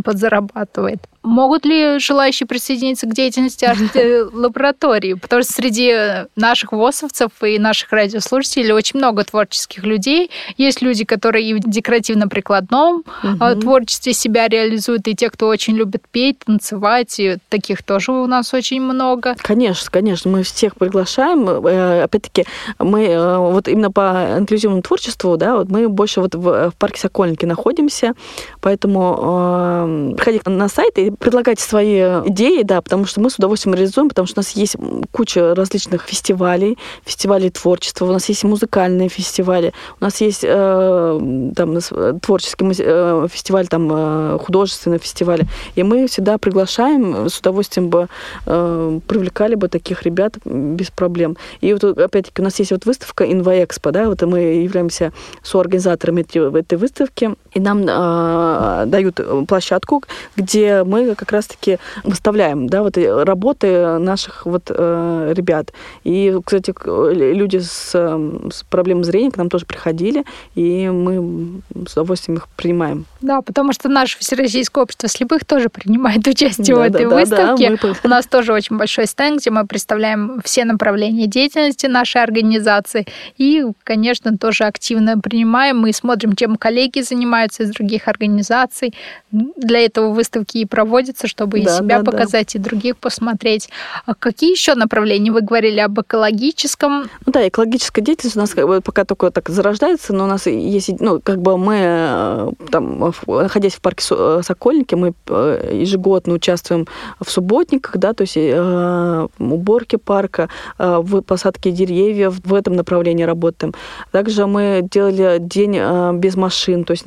[0.03, 1.01] подзарабатывает.
[1.25, 5.15] Могут ли желающие присоединиться к деятельности арт-лаборатории?
[5.15, 5.95] Потому что среди
[6.37, 10.31] наших ВОСовцев и наших радиослушателей очень много творческих людей.
[10.59, 13.61] Есть люди, которые и в декоративно-прикладном угу.
[13.61, 18.53] творчестве себя реализуют, и те, кто очень любит петь, танцевать, и таких тоже у нас
[18.53, 19.35] очень много.
[19.39, 21.49] Конечно, конечно, мы всех приглашаем.
[21.49, 22.45] Э, опять-таки,
[22.79, 27.01] мы э, вот именно по инклюзивному творчеству, да, вот мы больше вот в, в парке
[27.01, 28.13] Сокольники находимся,
[28.61, 33.75] поэтому э, приходите на сайт и предлагайте свои идеи, да, потому что мы с удовольствием
[33.75, 34.77] реализуем, потому что у нас есть
[35.13, 41.79] куча различных фестивалей, фестивалей творчества, у нас есть музыкальные фестивали, у нас есть э, там
[42.21, 48.09] творческий э, фестиваль, там э, художественные фестивали, и мы всегда приглашаем, с удовольствием бы
[48.47, 51.37] э, привлекали бы таких ребят без проблем.
[51.61, 56.23] И вот опять-таки у нас есть вот выставка InvoExpo, да, вот мы являемся соорганизаторами
[56.59, 60.03] этой выставки, и нам э, дают площадку,
[60.37, 65.73] где мы как раз-таки выставляем, да, вот работы наших вот э, ребят.
[66.05, 72.39] И, кстати, люди с, с проблемой зрения к нам тоже приходили, и мы с удовольствием
[72.39, 73.07] их принимаем.
[73.21, 77.79] Да, потому что наше Всероссийское общество слепых тоже принимает участие да, в этой да, выставке.
[77.81, 77.95] Да, мы...
[78.03, 83.07] У нас тоже очень большой стенд, где мы представляем все направления деятельности нашей организации.
[83.39, 85.79] И, конечно, тоже активно принимаем.
[85.79, 88.95] Мы смотрим, чем коллеги занимаются из других организаций.
[89.31, 92.59] Для этого выставки и проводим проводится, чтобы да, и себя да, показать, да.
[92.59, 93.69] и других посмотреть.
[94.07, 95.33] А какие еще направления?
[95.33, 97.11] Вы говорили об экологическом.
[97.27, 100.47] Ну да, экологическая деятельность у нас как бы пока только так зарождается, но у нас
[100.47, 106.35] есть, ну, как бы мы э, там, находясь в парке э, Сокольники, мы э, ежегодно
[106.35, 106.87] участвуем
[107.21, 113.25] в субботниках, да, то есть э, уборке парка, э, в посадке деревьев, в этом направлении
[113.25, 113.75] работаем.
[114.13, 117.05] Также мы делали день э, без машин, то есть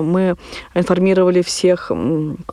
[0.00, 0.36] мы
[0.74, 1.90] информировали всех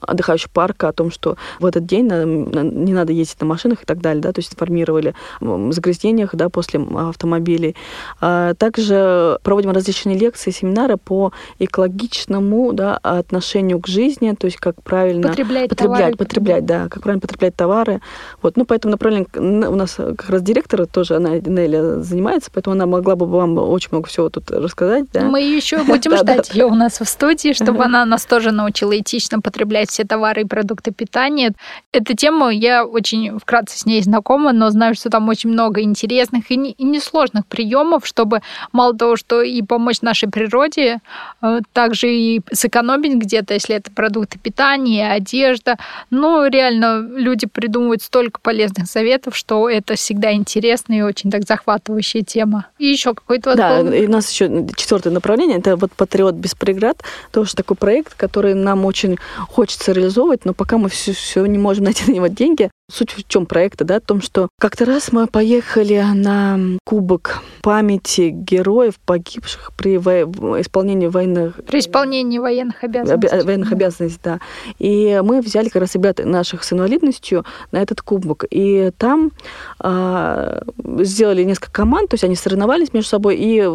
[0.02, 3.86] отдыхающих парк парка о том, что в этот день не надо ездить на машинах и
[3.86, 7.76] так далее, да, то есть информировали о загрязнениях, да, после автомобилей.
[8.20, 14.82] А также проводим различные лекции, семинары по экологичному, да, отношению к жизни, то есть как
[14.84, 18.02] правильно потреблять, потреблять, товары, потреблять, да, как правильно потреблять товары.
[18.42, 19.28] Вот, ну, поэтому направление
[19.70, 23.90] у нас как раз директор тоже, она, Неля, занимается, поэтому она могла бы вам очень
[23.92, 25.22] много всего тут рассказать, да.
[25.22, 29.42] Мы еще будем ждать ее у нас в студии, чтобы она нас тоже научила этично
[29.42, 31.54] потреблять все товары и продукты питания.
[31.92, 36.52] Эта тема, я очень вкратце с ней знакома, но знаю, что там очень много интересных
[36.52, 41.00] и, не, и несложных приемов, чтобы мало того, что и помочь нашей природе,
[41.42, 45.78] э, также и сэкономить где-то, если это продукты питания, одежда.
[46.12, 52.22] Ну, реально, люди придумывают столько полезных советов, что это всегда интересно и очень так захватывающая
[52.22, 52.68] тема.
[52.78, 53.56] И еще какой-то...
[53.56, 57.02] Да, и у нас еще четвертое направление, это вот «Патриот без преград»,
[57.32, 59.18] тоже такой проект, который нам очень
[59.50, 62.70] хочется реализовывать, но пока мы все, все не можем найти на него деньги.
[62.90, 68.30] Суть в чем проекта, да, в том, что как-то раз мы поехали на кубок памяти
[68.30, 70.22] героев, погибших при во...
[70.62, 71.56] исполнении военных...
[71.66, 73.36] При исполнении военных обязанностей.
[73.36, 73.44] Оби...
[73.44, 74.40] Военных обязанностей, да.
[74.80, 78.46] И мы взяли как раз ребят наших с инвалидностью на этот кубок.
[78.50, 79.34] И там
[79.80, 80.64] а,
[81.00, 83.70] сделали несколько команд, то есть они соревновались между собой, и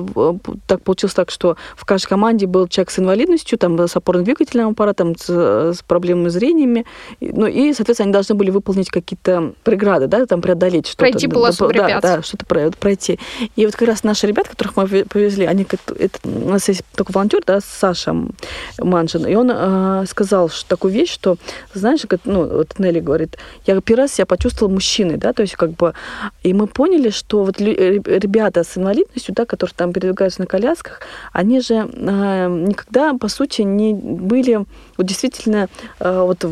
[0.67, 5.19] так получилось так, что в каждой команде был человек с инвалидностью, там, с опорно-двигательным аппаратом,
[5.19, 6.87] с, с проблемами зрения,
[7.21, 11.11] ну и, соответственно, они должны были выполнить какие-то преграды, да, там преодолеть что-то.
[11.11, 13.19] Пройти полосу да, да, что-то пройти.
[13.57, 16.83] И вот как раз наши ребята, которых мы повезли, они как это, у нас есть
[16.95, 18.15] такой волонтер, да, Саша
[18.79, 21.37] Манжин, и он э, сказал что, такую вещь, что,
[21.75, 23.37] знаешь, как, ну, вот Нелли говорит,
[23.67, 25.95] я первый раз себя почувствовала мужчиной, да, то есть как бы,
[26.43, 31.01] и мы поняли, что вот ребята с инвалидностью, да, которые там передвигаются на колясках,
[31.33, 34.65] они же э, никогда, по сути, не были
[34.97, 35.69] вот действительно
[36.01, 36.45] э, вот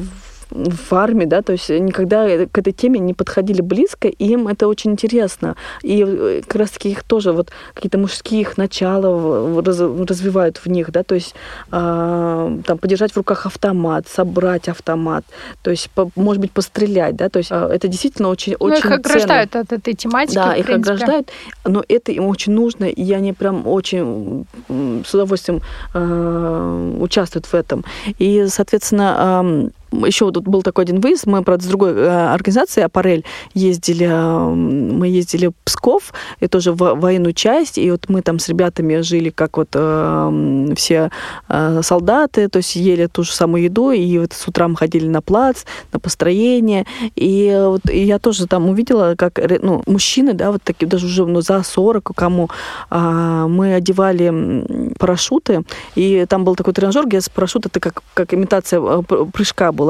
[0.51, 4.69] в армии, да, то есть никогда к этой теме не подходили близко, и им это
[4.69, 5.57] очень интересно.
[5.83, 10.91] И э, как раз-таки их тоже вот какие-то мужские их начала раз, развивают в них,
[10.91, 11.35] да, то есть
[11.71, 15.25] э, там подержать в руках автомат, собрать автомат,
[15.63, 18.79] то есть, по, может быть, пострелять, да, то есть э, это действительно очень, ну, очень
[18.79, 21.31] их ограждают от этой тематики, Да, их ограждают,
[21.65, 25.63] но это им очень нужно, и они прям очень с удовольствием
[25.95, 27.85] э, участвуют в этом.
[28.19, 29.71] И, соответственно, э,
[30.07, 35.09] еще тут был такой один выезд, мы, правда, с другой э, организацией, Аппарель, ездили, мы
[35.09, 39.31] ездили в Псков, и тоже в военную часть, и вот мы там с ребятами жили,
[39.31, 41.11] как вот э, все
[41.49, 45.09] э, солдаты, то есть ели ту же самую еду, и вот с утра мы ходили
[45.09, 46.87] на плац, на построение,
[47.17, 51.27] и вот и я тоже там увидела, как ну, мужчины, да, вот такие даже уже
[51.27, 52.49] ну, за 40, кому
[52.89, 55.63] а, мы одевали парашюты,
[55.95, 59.89] и там был такой тренажер, где с парашюта это как, как имитация э, прыжка была.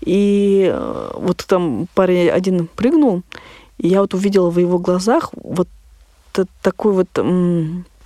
[0.00, 3.22] И э, вот там парень один прыгнул,
[3.78, 5.68] и я вот увидела в его глазах вот
[6.62, 7.08] такой вот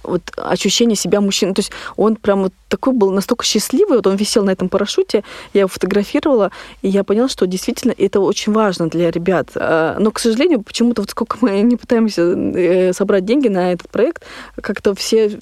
[0.07, 1.55] вот ощущение себя мужчины.
[1.55, 5.25] То есть он прям вот такой был настолько счастливый, вот он висел на этом парашюте,
[5.53, 6.51] я его фотографировала,
[6.83, 9.51] и я поняла, что действительно это очень важно для ребят.
[9.55, 13.91] А, но, к сожалению, почему-то вот сколько мы не пытаемся э, собрать деньги на этот
[13.91, 14.25] проект,
[14.61, 15.39] как-то все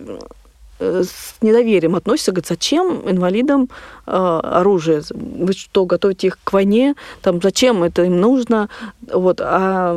[0.81, 3.69] с недоверием относятся, говорят, зачем инвалидам
[4.07, 5.03] э, оружие?
[5.11, 6.95] Вы что, готовите их к войне?
[7.23, 8.69] Там, зачем это им нужно?
[9.13, 9.95] Вот, а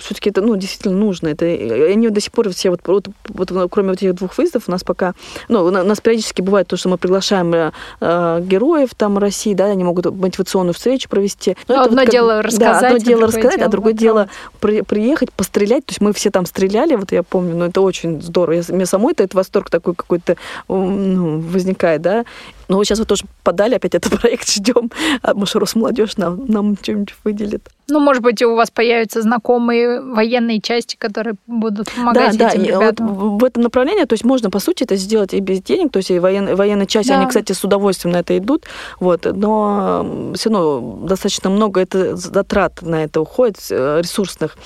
[0.00, 1.28] все-таки это, ну, действительно нужно.
[1.28, 4.70] Это, они до сих пор все, вот, вот, вот кроме вот этих двух выездов, у
[4.70, 5.14] нас пока,
[5.48, 9.84] ну, у нас периодически бывает то, что мы приглашаем э, героев там России, да, они
[9.84, 11.56] могут мотивационную встречу провести.
[11.68, 14.28] Но это одно вот, дело как, рассказать, да, одно дело рассказать, дело а другое дело
[14.60, 15.84] при, приехать, пострелять.
[15.86, 18.54] То есть мы все там стреляли, вот я помню, но это очень здорово.
[18.54, 20.36] Я, мне самой это, это восторг такой какой-то какой-то
[20.68, 22.24] ну, возникает, да.
[22.68, 24.90] Но вот сейчас вот тоже подали опять этот проект, ждем,
[25.22, 27.68] а может, Росмолодежь нам, нам что-нибудь выделит.
[27.88, 32.66] Ну, может быть, у вас появятся знакомые военные части, которые будут помогать да, этим да,
[32.66, 33.38] ребятам.
[33.38, 36.10] В этом направлении, то есть можно, по сути, это сделать и без денег, то есть
[36.10, 37.18] и воен, военные части, да.
[37.18, 38.64] они, кстати, с удовольствием на это идут,
[39.00, 44.56] вот, но все равно достаточно много это затрат на это уходит, э, ресурсных.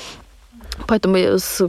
[0.86, 1.16] Поэтому,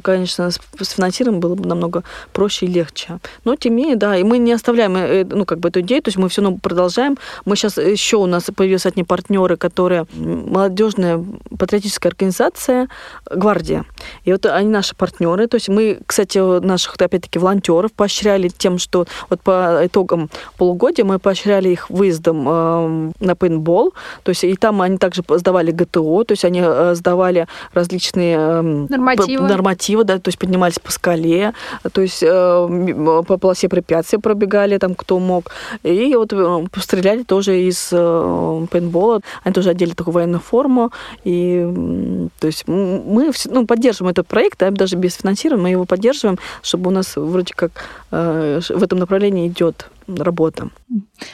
[0.01, 3.19] конечно, с финансированием было бы намного проще и легче.
[3.45, 6.01] Но тем не менее, да, и мы не оставляем э, ну, как бы эту идею,
[6.01, 7.17] то есть мы все равно продолжаем.
[7.45, 11.23] Мы сейчас еще у нас появились одни партнеры, которые молодежная
[11.57, 12.89] патриотическая организация
[13.29, 13.85] «Гвардия».
[14.23, 15.47] И вот они наши партнеры.
[15.47, 21.19] То есть мы, кстати, наших, опять-таки, волонтеров поощряли тем, что вот по итогам полугодия мы
[21.19, 23.93] поощряли их выездом э, на пейнтбол.
[24.23, 28.87] То есть и там они также сдавали ГТО, то есть они э, сдавали различные эм,
[28.97, 29.47] нормативы.
[29.47, 31.53] нормативы, да, то есть поднимались по скале,
[31.91, 35.51] то есть э, по полосе препятствий пробегали там кто мог.
[35.83, 39.21] И вот э, стреляли тоже из э, пейнтбола.
[39.43, 40.91] Они тоже одели такую военную форму.
[41.23, 41.65] И
[42.39, 46.89] то есть мы ну, поддерживаем этот проект, да, даже без финансирования мы его поддерживаем, чтобы
[46.89, 47.71] у нас вроде как
[48.11, 50.69] э, в этом направлении идет работа.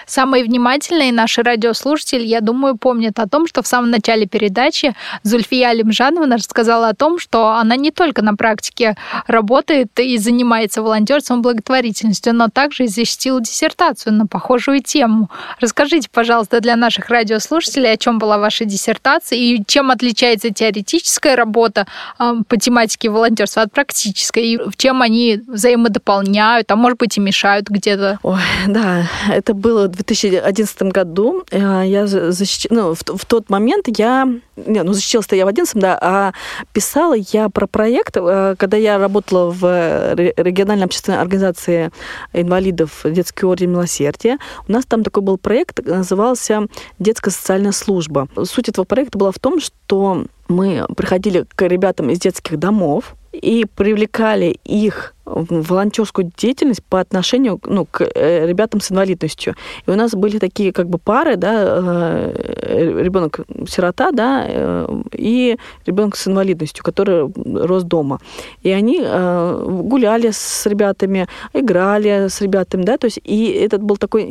[0.06, 5.70] Самые внимательные наши радиослушатели, я думаю, помнят о том, что в самом начале передачи Зульфия
[5.70, 8.96] Алимжановна рассказала о том, что она не только на практике
[9.28, 15.30] работает и занимается волонтерством благотворительностью, но также и защитила диссертацию на похожую тему.
[15.60, 21.88] Расскажите, пожалуйста, для наших радиослушателей, о чем была ваша диссертация и чем отличается теоретическая работа
[22.18, 27.70] по тематике волонтерства от практической, и в чем они взаимодополняют, а может быть и мешают
[27.70, 28.20] где-то.
[28.24, 31.44] Ой, да, это было в 2011 году.
[31.52, 32.68] Э, я защищ...
[32.70, 34.28] ну, в, в тот момент я...
[34.56, 36.34] Не, ну, защищалась-то я в 11 да, а
[36.74, 41.92] писала я про проект, э, когда я работала в региональной общественной организации
[42.34, 44.38] инвалидов «Детский орден милосердия».
[44.68, 46.68] У нас там такой был проект, назывался
[47.00, 48.28] «Детская социальная служба».
[48.44, 53.66] Суть этого проекта была в том, что мы приходили к ребятам из детских домов и
[53.66, 59.56] привлекали их волонтерскую деятельность по отношению ну, к э, ребятам с инвалидностью.
[59.86, 65.58] И у нас были такие как бы пары, да, э, ребенок сирота, да, э, и
[65.86, 68.20] ребенок с инвалидностью, который рос дома.
[68.64, 74.24] И они гуляли с ребятами, играли с ребятами, да, то есть и этот был такой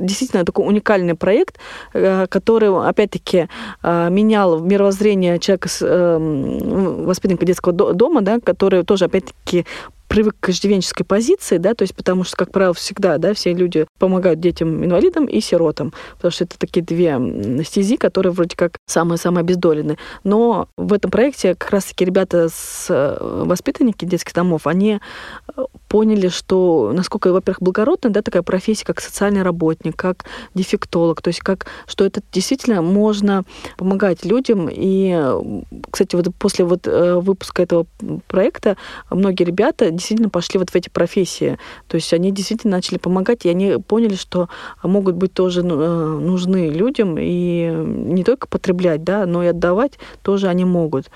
[0.00, 1.58] действительно такой уникальный проект,
[1.92, 3.48] который опять-таки
[3.82, 6.18] менял мировоззрение человека с
[7.06, 9.64] воспитанника детского дома, да, который тоже опять-таки
[10.08, 13.86] привык к иждивенческой позиции, да, то есть потому что, как правило, всегда, да, все люди
[13.98, 19.98] помогают детям-инвалидам и сиротам, потому что это такие две стези, которые вроде как самые-самые обездоленные.
[20.24, 25.00] Но в этом проекте как раз-таки ребята с э, воспитанники детских домов, они
[25.56, 25.62] э,
[25.96, 31.40] поняли, что насколько, во-первых, благородная, да, такая профессия, как социальный работник, как дефектолог, то есть
[31.40, 33.44] как, что это действительно можно
[33.78, 34.68] помогать людям.
[34.70, 35.18] И,
[35.90, 37.86] кстати, вот после вот э, выпуска этого
[38.26, 38.76] проекта
[39.08, 41.58] многие ребята действительно пошли вот в эти профессии.
[41.88, 44.50] То есть они действительно начали помогать, и они поняли, что
[44.82, 49.98] могут быть тоже ну, э, нужны людям, и не только потреблять, да, но и отдавать
[50.22, 51.06] тоже они могут.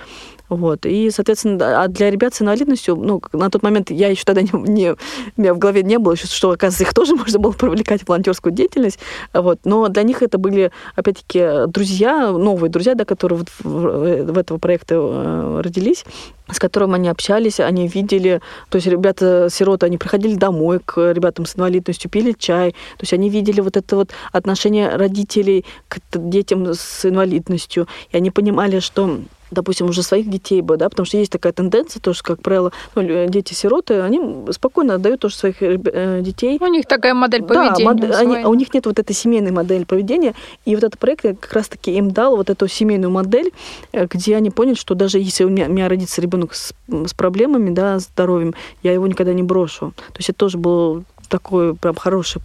[0.51, 0.85] Вот.
[0.85, 4.51] И, соответственно, а для ребят с инвалидностью, ну, на тот момент я еще тогда не,
[4.53, 4.97] не, у
[5.37, 8.99] меня в голове не было, что, оказывается, их тоже можно было привлекать в волонтерскую деятельность.
[9.33, 9.61] Вот.
[9.65, 14.59] Но для них это были, опять-таки, друзья, новые друзья, да, которые вот в, в этого
[14.59, 16.05] проекта э, родились
[16.53, 21.55] с которым они общались, они видели, то есть ребята-сироты, они приходили домой к ребятам с
[21.55, 27.05] инвалидностью, пили чай, то есть они видели вот это вот отношение родителей к детям с
[27.05, 29.21] инвалидностью, и они понимали, что
[29.51, 33.29] допустим, уже своих детей бы, да, потому что есть такая тенденция, тоже, как правило, ну,
[33.29, 34.21] дети-сироты, они
[34.51, 36.59] спокойно отдают тоже своих э, детей.
[36.61, 37.95] У них такая модель поведения.
[37.95, 38.17] Да, мод...
[38.17, 40.35] они, а у них нет вот этой семейной модели поведения,
[40.65, 43.53] и вот этот проект как раз-таки им дал вот эту семейную модель,
[43.93, 47.15] э, где они поняли, что даже если у меня, у меня родится ребенок с, с
[47.15, 49.93] проблемами, да, с здоровьем, я его никогда не брошу.
[49.97, 52.43] То есть это тоже был такой прям хороший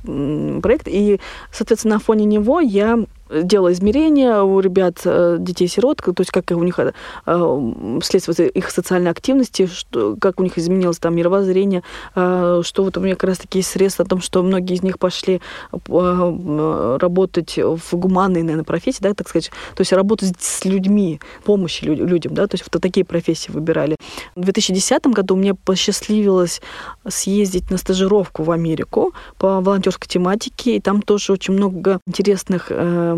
[0.62, 0.88] проект.
[0.88, 1.20] И,
[1.52, 3.00] соответственно, на фоне него я
[3.30, 6.92] делала измерения у ребят, э, детей-сирот, то есть как у них э,
[8.02, 11.84] вследствие их социальной активности, что, как у них изменилось там мировоззрение,
[12.16, 14.84] э, что вот у меня как раз таки есть средства о том, что многие из
[14.84, 15.42] них пошли
[15.88, 22.34] работать в гуманной, наверное, профессии, да, так сказать, то есть работать с людьми, помощи людям,
[22.34, 23.96] да, то есть вот такие профессии выбирали.
[24.36, 26.62] В 2010 году мне посчастливилось
[27.08, 32.72] съездить на стажировку в Америку по волонтерской тематике, и там тоже очень много интересных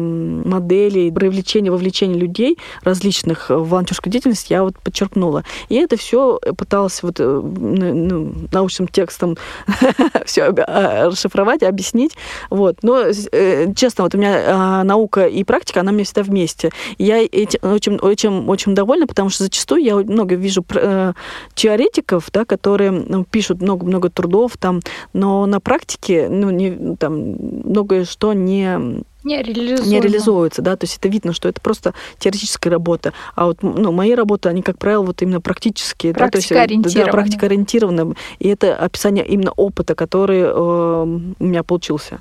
[0.08, 5.44] моделей привлечения, вовлечения людей различных в волонтерскую деятельность я вот подчеркнула.
[5.70, 9.38] И это все пыталась вот э, ну, научным текстом
[10.26, 12.16] все а, расшифровать, объяснить.
[12.50, 12.80] Вот.
[12.84, 16.72] Но, э, честно, вот у меня а, наука и практика, она меня всегда вместе.
[16.98, 21.14] я этим очень, очень, очень довольна, потому что зачастую я много вижу э,
[21.54, 24.82] теоретиков, да, которые ну, пишут много-много трудов, там,
[25.14, 27.36] но на практике ну, не, там,
[27.66, 29.90] многое что не не реализуется.
[29.90, 33.92] не реализуется, да, то есть это видно, что это просто теоретическая работа, а вот, ну,
[33.92, 38.48] мои работы, они, как правило, вот именно практические, да, то есть, да, практика ориентирована, и
[38.48, 42.20] это описание именно опыта, который э, у меня получился,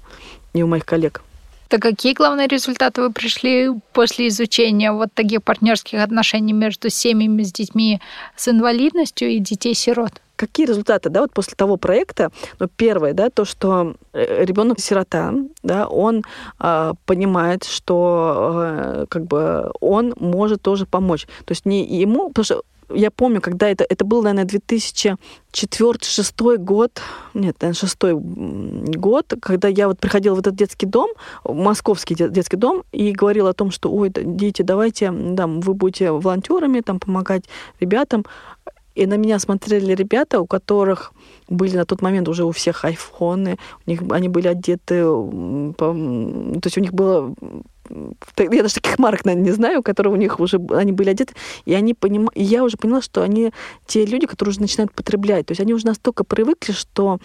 [0.52, 1.22] и у моих коллег.
[1.68, 7.52] Так какие главные результаты вы пришли после изучения вот таких партнерских отношений между семьями с
[7.52, 8.00] детьми
[8.36, 10.22] с инвалидностью и детей-сирот?
[10.36, 15.32] Какие результаты, да, вот после того проекта, ну, первое, да, то, что э, ребенок сирота,
[15.62, 16.24] да, он
[16.60, 21.26] э, понимает, что э, как бы он может тоже помочь.
[21.44, 22.62] То есть не ему, потому что
[22.94, 24.46] я помню, когда это, это был, наверное,
[25.52, 27.02] 2004-2006 год,
[27.34, 31.10] нет, наверное, шестой год, когда я вот приходила в этот детский дом,
[31.44, 36.80] московский детский дом, и говорила о том, что, ой, дети, давайте, да, вы будете волонтерами,
[36.80, 37.44] там, помогать
[37.80, 38.24] ребятам.
[38.96, 41.12] И на меня смотрели ребята, у которых
[41.48, 45.94] были на тот момент уже у всех айфоны, у них они были одеты, то
[46.64, 47.34] есть у них было
[48.38, 51.34] я даже таких марок, наверное, не знаю, которые у них уже они были одеты,
[51.66, 52.28] и они поним...
[52.34, 53.52] и я уже поняла, что они
[53.86, 55.46] те люди, которые уже начинают потреблять.
[55.46, 57.18] То есть они уже настолько привыкли, что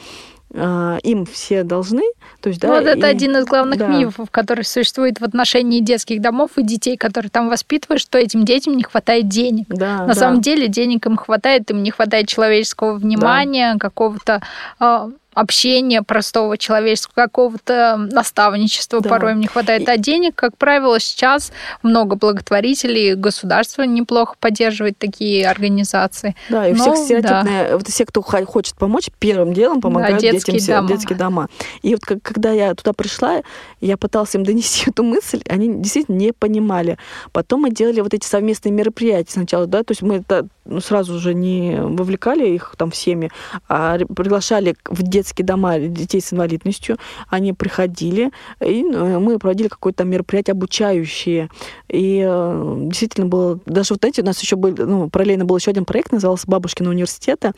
[0.54, 2.04] э, им все должны.
[2.41, 3.10] То есть, да, вот это и...
[3.10, 3.88] один из главных да.
[3.88, 8.76] мифов, который существует в отношении детских домов и детей, которые там воспитывают, что этим детям
[8.78, 9.66] не хватает денег.
[9.70, 10.14] Да, На да.
[10.14, 13.80] самом деле денег им хватает, им не хватает человеческого внимания, да.
[13.80, 14.41] какого-то
[14.80, 19.10] э, общения простого человеческого, какого-то наставничества да.
[19.10, 19.88] порой им не хватает.
[19.88, 21.52] А денег, как правило, сейчас
[21.84, 26.36] много благотворителей, государство неплохо поддерживает такие организации.
[26.49, 27.45] Да, и Но, все, да.
[27.72, 30.88] вот все, кто хочет помочь, первым делом помогают да, детским детские дома.
[30.88, 31.50] детские дома.
[31.82, 33.42] И вот когда я туда пришла,
[33.80, 36.98] я пыталась им донести эту мысль, они действительно не понимали.
[37.32, 41.20] Потом мы делали вот эти совместные мероприятия сначала, да, то есть мы это ну, сразу
[41.20, 43.32] же не вовлекали их там в семьи,
[43.68, 46.98] а приглашали в детские дома детей с инвалидностью.
[47.30, 48.32] Они приходили,
[48.64, 51.50] и ну, мы проводили какое-то мероприятие обучающее.
[51.89, 53.60] И э, действительно было...
[53.66, 56.89] Даже вот эти у нас еще был, ну, параллельно был еще один проект, назывался «Бабушкина
[56.89, 57.54] университета»,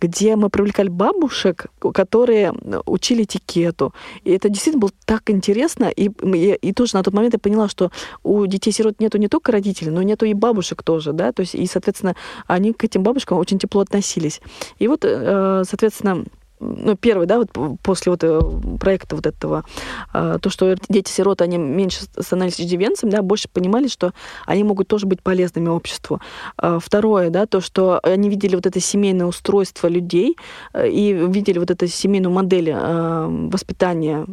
[0.00, 2.25] где мы привлекали бабушек, которые
[2.86, 3.94] учили этикету.
[4.24, 5.84] И это действительно было так интересно.
[5.84, 7.90] И, и, и тоже на тот момент я поняла, что
[8.22, 11.66] у детей-сирот нету не только родителей, но нету и бабушек тоже, да, то есть, и,
[11.66, 12.14] соответственно,
[12.46, 14.40] они к этим бабушкам очень тепло относились.
[14.78, 16.24] И вот, э, соответственно,
[16.58, 17.50] ну, первый, да, вот
[17.82, 18.40] после вот э,
[18.80, 19.64] проекта вот этого,
[20.12, 24.12] а, то, что дети-сироты, они меньше становились иждивенцами, да, больше понимали, что
[24.46, 26.20] они могут тоже быть полезными обществу.
[26.56, 30.36] А, второе, да, то, что они видели вот это семейное устройство людей
[30.72, 34.26] э, и видели вот эту семейную модель э, воспитания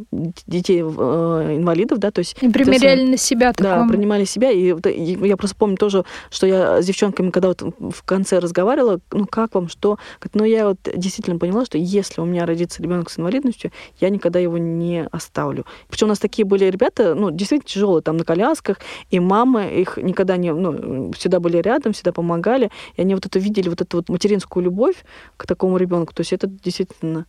[0.48, 2.38] детей-инвалидов, да, то есть...
[2.42, 6.82] И примеряли на себя Да, принимали себя, и, и я просто помню тоже, что я
[6.82, 9.98] с девчонками, когда вот в конце разговаривала, ну, как вам, что,
[10.34, 14.10] ну, я вот действительно поняла, что если если у меня родится ребенок с инвалидностью, я
[14.10, 15.66] никогда его не оставлю.
[15.90, 18.78] Причем у нас такие были ребята, ну, действительно тяжелые, там, на колясках,
[19.10, 23.40] и мамы их никогда не, ну, всегда были рядом, всегда помогали, и они вот это
[23.40, 25.04] видели, вот эту вот материнскую любовь
[25.38, 26.14] к такому ребенку.
[26.14, 27.26] То есть это действительно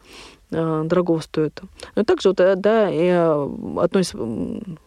[0.55, 1.61] Э, дорого стоит.
[1.97, 4.13] Но также вот, э, да, и э, одной из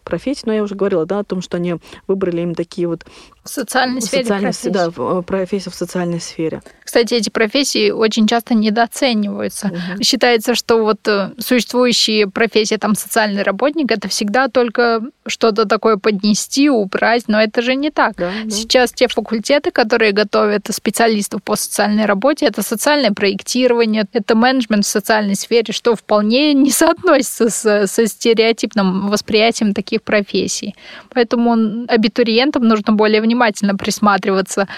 [0.02, 1.76] профессий, но я уже говорила, да, о том, что они
[2.06, 3.04] выбрали им такие вот
[3.48, 4.68] в социальной сфере социальной, профессии.
[4.68, 6.62] Да, профессии в социальной сфере.
[6.84, 9.66] Кстати, эти профессии очень часто недооцениваются.
[9.66, 10.02] Угу.
[10.02, 11.06] Считается, что вот
[11.38, 17.74] существующие профессии, там, социальный работник, это всегда только что-то такое поднести, убрать, но это же
[17.74, 18.16] не так.
[18.16, 18.50] Да, да.
[18.50, 24.88] Сейчас те факультеты, которые готовят специалистов по социальной работе, это социальное проектирование, это менеджмент в
[24.88, 30.74] социальной сфере, сфере, что вполне не соотносится с, со стереотипным восприятием таких профессий.
[31.10, 33.37] Поэтому абитуриентам нужно более внимательно
[33.76, 34.68] присматриваться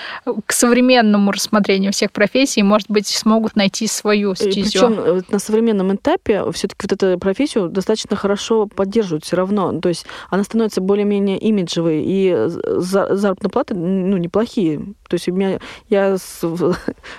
[0.46, 4.62] к современному рассмотрению всех профессий, может быть, смогут найти свою стезю.
[4.62, 9.78] Причем э, на современном этапе все-таки вот эту профессию достаточно хорошо поддерживают все равно.
[9.80, 14.78] То есть она становится более-менее имиджевой, и заработные платы ну, неплохие.
[15.08, 15.58] То есть у меня
[15.88, 16.40] я с,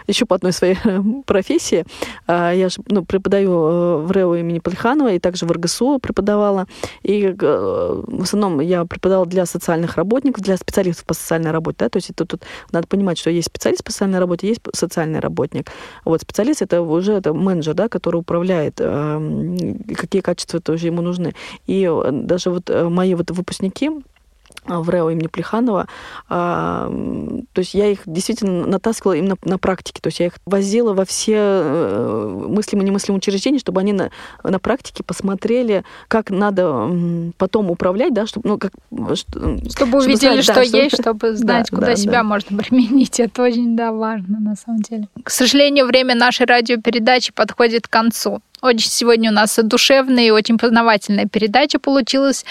[0.07, 0.77] еще по одной своей
[1.25, 1.85] профессии,
[2.27, 6.67] а, я же ну, преподаю э, в РЭО имени Плеханова и также в РГСУ преподавала.
[7.03, 11.77] И э, в основном я преподавала для социальных работников, для специалистов по социальной работе.
[11.79, 11.89] Да?
[11.89, 15.71] То есть это тут надо понимать, что есть специалист по социальной работе, есть социальный работник.
[16.05, 21.33] Вот специалист это уже это менеджер, да, который управляет, э, какие качества тоже ему нужны.
[21.67, 23.91] И даже вот мои вот выпускники,
[24.65, 25.87] в РЭО имени Плеханова.
[26.29, 26.87] А,
[27.53, 29.99] то есть я их действительно натаскивала именно на практике.
[30.01, 34.11] То есть я их возила во все э, мыслимые и немыслимые учреждения, чтобы они на,
[34.43, 36.89] на практике посмотрели, как надо
[37.37, 38.71] потом управлять, да, чтобы, ну, как,
[39.15, 42.23] чтобы, чтобы увидели, знать, что да, есть, чтобы знать, да, куда да, себя да.
[42.23, 43.19] можно применить.
[43.19, 45.07] Это очень да, важно на самом деле.
[45.23, 48.41] К сожалению, время нашей радиопередачи подходит к концу.
[48.61, 52.45] Очень сегодня у нас душевная и очень познавательная передача получилась.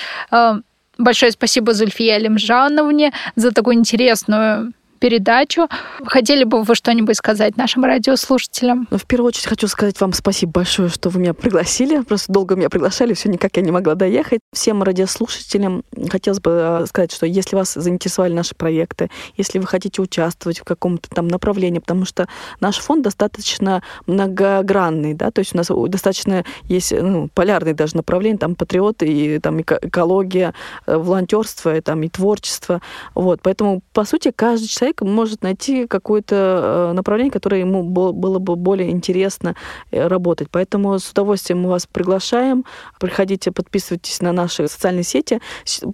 [1.01, 5.68] Большое спасибо Зульфие Алимжановне за такую интересную передачу.
[6.05, 8.86] Хотели бы вы что-нибудь сказать нашим радиослушателям?
[8.90, 12.03] Ну, в первую очередь хочу сказать вам спасибо большое, что вы меня пригласили.
[12.03, 14.40] Просто долго меня приглашали, все никак я не могла доехать.
[14.53, 16.51] Всем радиослушателям хотелось бы
[16.82, 21.26] э, сказать, что если вас заинтересовали наши проекты, если вы хотите участвовать в каком-то там
[21.28, 22.28] направлении, потому что
[22.61, 28.38] наш фонд достаточно многогранный, да, то есть у нас достаточно есть ну, полярные даже направления,
[28.38, 30.53] там патриоты и там экология,
[30.86, 32.82] э, волонтерство, и, там и творчество.
[33.14, 38.38] Вот, поэтому, по сути, каждый человек человек может найти какое-то э, направление, которое ему было
[38.38, 39.55] бы более интересно
[39.91, 40.49] э, работать.
[40.51, 42.64] Поэтому с удовольствием мы вас приглашаем.
[42.99, 45.41] Приходите, подписывайтесь на наши социальные сети.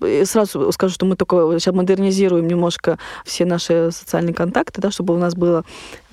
[0.03, 5.15] Э, сразу скажу, что мы только сейчас модернизируем немножко все наши социальные контакты, да, чтобы
[5.15, 5.65] у нас было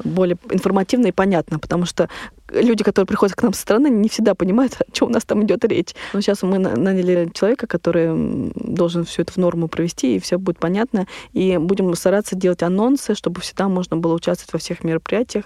[0.03, 2.09] более информативно и понятно, потому что
[2.49, 5.43] люди, которые приходят к нам со стороны, не всегда понимают, о чем у нас там
[5.43, 5.93] идет речь.
[6.13, 10.59] Но сейчас мы наняли человека, который должен все это в норму провести, и все будет
[10.59, 11.07] понятно.
[11.31, 15.45] И будем стараться делать анонсы, чтобы всегда можно было участвовать во всех мероприятиях,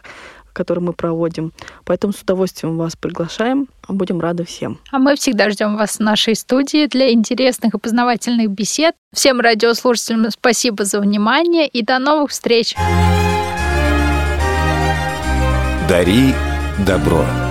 [0.54, 1.54] которые мы проводим.
[1.86, 3.68] Поэтому с удовольствием вас приглашаем.
[3.88, 4.80] Будем рады всем.
[4.92, 8.96] А мы всегда ждем вас в нашей студии для интересных и познавательных бесед.
[9.14, 12.76] Всем радиослушателям спасибо за внимание и до новых встреч.
[15.88, 16.34] Дари
[16.86, 17.47] добро.